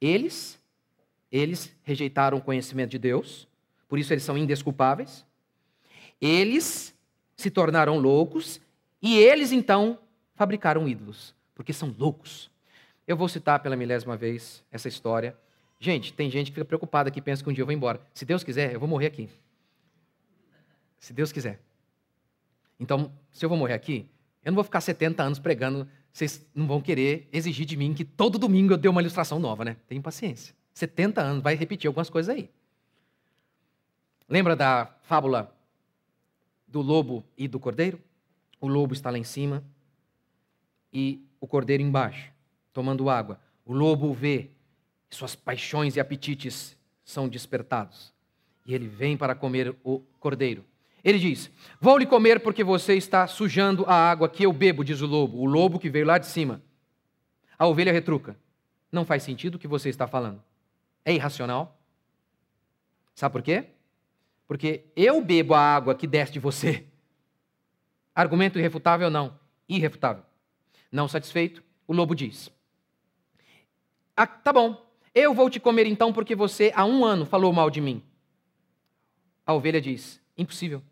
Eles, 0.00 0.62
eles 1.32 1.74
rejeitaram 1.82 2.38
o 2.38 2.40
conhecimento 2.40 2.90
de 2.90 3.00
Deus, 3.00 3.48
por 3.88 3.98
isso 3.98 4.12
eles 4.12 4.22
são 4.22 4.38
indesculpáveis. 4.38 5.26
Eles 6.20 6.96
se 7.36 7.50
tornaram 7.50 7.98
loucos 7.98 8.60
e 9.02 9.18
eles 9.18 9.50
então 9.50 9.98
fabricaram 10.36 10.86
ídolos, 10.86 11.34
porque 11.52 11.72
são 11.72 11.92
loucos. 11.98 12.48
Eu 13.04 13.16
vou 13.16 13.28
citar 13.28 13.58
pela 13.58 13.74
milésima 13.74 14.16
vez 14.16 14.62
essa 14.70 14.86
história. 14.86 15.36
Gente, 15.80 16.12
tem 16.12 16.30
gente 16.30 16.52
que 16.52 16.54
fica 16.54 16.64
preocupada 16.64 17.10
que 17.10 17.20
pensa 17.20 17.42
que 17.42 17.50
um 17.50 17.52
dia 17.52 17.62
eu 17.62 17.66
vou 17.66 17.74
embora. 17.74 18.00
Se 18.14 18.24
Deus 18.24 18.44
quiser, 18.44 18.72
eu 18.72 18.78
vou 18.78 18.88
morrer 18.88 19.06
aqui. 19.06 19.28
Se 21.00 21.12
Deus 21.12 21.32
quiser. 21.32 21.58
Então, 22.78 23.12
se 23.32 23.44
eu 23.44 23.48
vou 23.48 23.58
morrer 23.58 23.74
aqui, 23.74 24.08
eu 24.44 24.50
não 24.50 24.54
vou 24.54 24.64
ficar 24.64 24.80
70 24.80 25.22
anos 25.22 25.38
pregando, 25.38 25.86
vocês 26.12 26.46
não 26.54 26.66
vão 26.66 26.80
querer 26.80 27.28
exigir 27.32 27.66
de 27.66 27.76
mim 27.76 27.94
que 27.94 28.04
todo 28.04 28.38
domingo 28.38 28.72
eu 28.72 28.78
dê 28.78 28.88
uma 28.88 29.00
ilustração 29.00 29.38
nova, 29.38 29.64
né? 29.64 29.76
Tenha 29.86 30.00
paciência. 30.00 30.54
70 30.72 31.20
anos, 31.20 31.42
vai 31.42 31.54
repetir 31.54 31.88
algumas 31.88 32.08
coisas 32.08 32.34
aí. 32.34 32.50
Lembra 34.28 34.56
da 34.56 34.86
fábula 35.02 35.54
do 36.66 36.80
lobo 36.80 37.24
e 37.36 37.48
do 37.48 37.58
cordeiro? 37.58 38.00
O 38.60 38.68
lobo 38.68 38.92
está 38.92 39.10
lá 39.10 39.18
em 39.18 39.24
cima 39.24 39.64
e 40.92 41.24
o 41.40 41.46
cordeiro 41.46 41.82
embaixo, 41.82 42.30
tomando 42.72 43.10
água. 43.10 43.40
O 43.64 43.72
lobo 43.72 44.12
vê, 44.12 44.50
suas 45.10 45.34
paixões 45.34 45.96
e 45.96 46.00
apetites 46.00 46.76
são 47.04 47.28
despertados. 47.28 48.12
E 48.64 48.74
ele 48.74 48.86
vem 48.86 49.16
para 49.16 49.34
comer 49.34 49.74
o 49.82 50.00
cordeiro. 50.18 50.64
Ele 51.04 51.18
diz: 51.18 51.50
Vou 51.80 51.98
lhe 51.98 52.06
comer 52.06 52.40
porque 52.40 52.62
você 52.62 52.94
está 52.94 53.26
sujando 53.26 53.84
a 53.86 53.94
água 53.94 54.28
que 54.28 54.44
eu 54.44 54.52
bebo, 54.52 54.84
diz 54.84 55.00
o 55.00 55.06
lobo, 55.06 55.38
o 55.38 55.44
lobo 55.44 55.78
que 55.78 55.90
veio 55.90 56.06
lá 56.06 56.18
de 56.18 56.26
cima. 56.26 56.62
A 57.58 57.66
ovelha 57.66 57.92
retruca: 57.92 58.36
Não 58.90 59.04
faz 59.04 59.22
sentido 59.22 59.54
o 59.54 59.58
que 59.58 59.68
você 59.68 59.88
está 59.88 60.06
falando. 60.06 60.42
É 61.04 61.12
irracional. 61.14 61.78
Sabe 63.14 63.32
por 63.32 63.42
quê? 63.42 63.66
Porque 64.46 64.84
eu 64.96 65.22
bebo 65.22 65.54
a 65.54 65.60
água 65.60 65.94
que 65.94 66.06
desce 66.06 66.32
de 66.32 66.38
você. 66.38 66.86
Argumento 68.14 68.58
irrefutável 68.58 69.08
não, 69.08 69.38
irrefutável. 69.68 70.24
Não 70.90 71.06
satisfeito, 71.06 71.62
o 71.86 71.92
lobo 71.92 72.14
diz: 72.14 72.50
ah, 74.16 74.26
Tá 74.26 74.52
bom, 74.52 74.90
eu 75.14 75.32
vou 75.32 75.48
te 75.48 75.58
comer 75.58 75.86
então 75.86 76.12
porque 76.12 76.34
você 76.34 76.72
há 76.74 76.84
um 76.84 77.04
ano 77.04 77.24
falou 77.24 77.52
mal 77.52 77.70
de 77.70 77.80
mim. 77.80 78.02
A 79.46 79.54
ovelha 79.54 79.80
diz: 79.80 80.20
Impossível. 80.36 80.82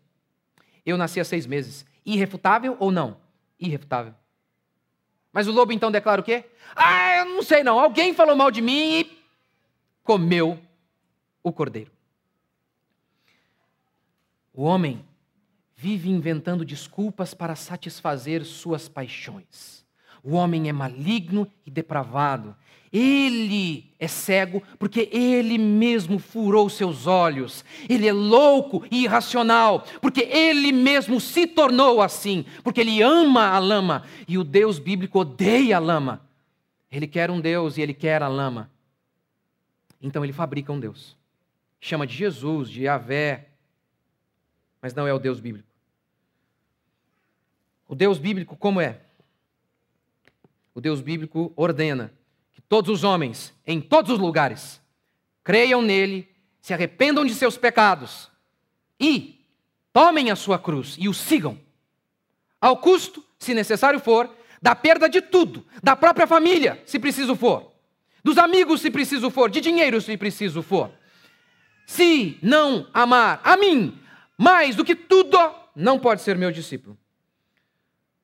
Eu 0.85 0.97
nasci 0.97 1.19
há 1.19 1.25
seis 1.25 1.45
meses. 1.45 1.85
Irrefutável 2.05 2.75
ou 2.79 2.91
não? 2.91 3.17
Irrefutável. 3.59 4.13
Mas 5.31 5.47
o 5.47 5.51
lobo 5.51 5.71
então 5.71 5.91
declara 5.91 6.21
o 6.21 6.23
quê? 6.23 6.45
Ah, 6.75 7.17
eu 7.17 7.25
não 7.25 7.43
sei 7.43 7.63
não. 7.63 7.79
Alguém 7.79 8.13
falou 8.13 8.35
mal 8.35 8.49
de 8.49 8.61
mim 8.61 8.99
e 8.99 9.23
comeu 10.03 10.59
o 11.43 11.51
cordeiro. 11.51 11.91
O 14.53 14.63
homem 14.63 15.05
vive 15.75 16.09
inventando 16.09 16.65
desculpas 16.65 17.33
para 17.33 17.55
satisfazer 17.55 18.43
suas 18.43 18.89
paixões. 18.89 19.85
O 20.21 20.33
homem 20.33 20.67
é 20.67 20.73
maligno 20.73 21.49
e 21.65 21.71
depravado. 21.71 22.55
Ele 22.91 23.85
é 23.99 24.07
cego 24.07 24.63
porque 24.79 25.09
ele 25.11 25.57
mesmo 25.57 26.17
furou 26.17 26.69
seus 26.69 27.05
olhos. 27.05 27.63
Ele 27.87 28.07
é 28.07 28.13
louco 28.13 28.83
e 28.89 29.03
irracional 29.03 29.85
porque 30.01 30.21
ele 30.21 30.71
mesmo 30.71 31.19
se 31.19 31.45
tornou 31.45 32.01
assim, 32.01 32.45
porque 32.63 32.81
ele 32.81 33.01
ama 33.01 33.49
a 33.49 33.59
lama 33.59 34.03
e 34.27 34.37
o 34.37 34.43
Deus 34.43 34.79
bíblico 34.79 35.19
odeia 35.19 35.77
a 35.77 35.79
lama. 35.79 36.27
Ele 36.91 37.05
quer 37.05 37.29
um 37.29 37.39
Deus 37.39 37.77
e 37.77 37.81
ele 37.81 37.93
quer 37.93 38.23
a 38.23 38.27
lama. 38.27 38.71
Então 40.01 40.23
ele 40.23 40.33
fabrica 40.33 40.71
um 40.71 40.79
Deus. 40.79 41.15
Chama 41.79 42.07
de 42.07 42.15
Jesus, 42.15 42.69
de 42.69 42.83
Yahvé, 42.83 43.49
mas 44.81 44.95
não 44.95 45.07
é 45.07 45.13
o 45.13 45.19
Deus 45.19 45.39
bíblico. 45.39 45.67
O 47.87 47.93
Deus 47.93 48.17
bíblico 48.17 48.55
como 48.55 48.81
é? 48.81 48.99
O 50.73 50.81
Deus 50.81 51.01
bíblico 51.01 51.53
ordena 51.55 52.11
todos 52.69 52.89
os 52.89 53.03
homens, 53.03 53.51
em 53.65 53.81
todos 53.81 54.11
os 54.11 54.19
lugares, 54.19 54.79
creiam 55.43 55.81
nele, 55.81 56.29
se 56.61 56.73
arrependam 56.73 57.25
de 57.25 57.33
seus 57.33 57.57
pecados 57.57 58.29
e 58.99 59.43
tomem 59.91 60.29
a 60.29 60.35
sua 60.35 60.59
cruz 60.59 60.95
e 60.99 61.09
o 61.09 61.13
sigam, 61.13 61.59
ao 62.61 62.77
custo, 62.77 63.25
se 63.39 63.55
necessário 63.55 63.99
for, 63.99 64.29
da 64.61 64.75
perda 64.75 65.09
de 65.09 65.21
tudo, 65.21 65.65
da 65.81 65.95
própria 65.95 66.27
família, 66.27 66.81
se 66.85 66.99
preciso 66.99 67.35
for, 67.35 67.73
dos 68.23 68.37
amigos, 68.37 68.81
se 68.81 68.91
preciso 68.91 69.31
for, 69.31 69.49
de 69.49 69.59
dinheiro, 69.59 69.99
se 69.99 70.15
preciso 70.15 70.61
for. 70.61 70.91
Se 71.87 72.37
não 72.43 72.87
amar 72.93 73.41
a 73.43 73.57
mim 73.57 73.97
mais 74.37 74.75
do 74.75 74.85
que 74.85 74.95
tudo, 74.95 75.37
não 75.75 75.97
pode 75.97 76.21
ser 76.21 76.37
meu 76.37 76.51
discípulo. 76.51 76.95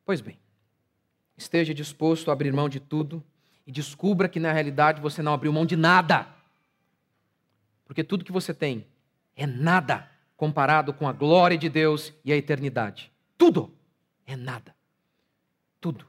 Pois 0.05 0.21
bem, 0.21 0.37
esteja 1.35 1.73
disposto 1.73 2.29
a 2.29 2.33
abrir 2.33 2.53
mão 2.53 2.69
de 2.69 2.79
tudo 2.79 3.23
e 3.65 3.71
descubra 3.71 4.29
que 4.29 4.39
na 4.39 4.51
realidade 4.51 5.01
você 5.01 5.21
não 5.21 5.33
abriu 5.33 5.51
mão 5.51 5.65
de 5.65 5.75
nada. 5.75 6.27
Porque 7.85 8.03
tudo 8.03 8.25
que 8.25 8.31
você 8.31 8.53
tem 8.53 8.85
é 9.35 9.45
nada 9.45 10.09
comparado 10.37 10.93
com 10.93 11.07
a 11.07 11.13
glória 11.13 11.57
de 11.57 11.69
Deus 11.69 12.13
e 12.23 12.31
a 12.31 12.37
eternidade. 12.37 13.11
Tudo 13.37 13.73
é 14.25 14.35
nada. 14.35 14.75
Tudo. 15.79 16.07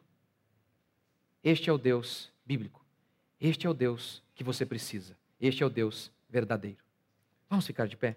Este 1.42 1.71
é 1.71 1.73
o 1.73 1.79
Deus 1.79 2.33
bíblico. 2.45 2.85
Este 3.40 3.66
é 3.66 3.71
o 3.71 3.75
Deus 3.75 4.23
que 4.35 4.42
você 4.42 4.66
precisa. 4.66 5.16
Este 5.40 5.62
é 5.62 5.66
o 5.66 5.71
Deus 5.71 6.11
verdadeiro. 6.29 6.79
Vamos 7.49 7.66
ficar 7.66 7.87
de 7.87 7.97
pé? 7.97 8.16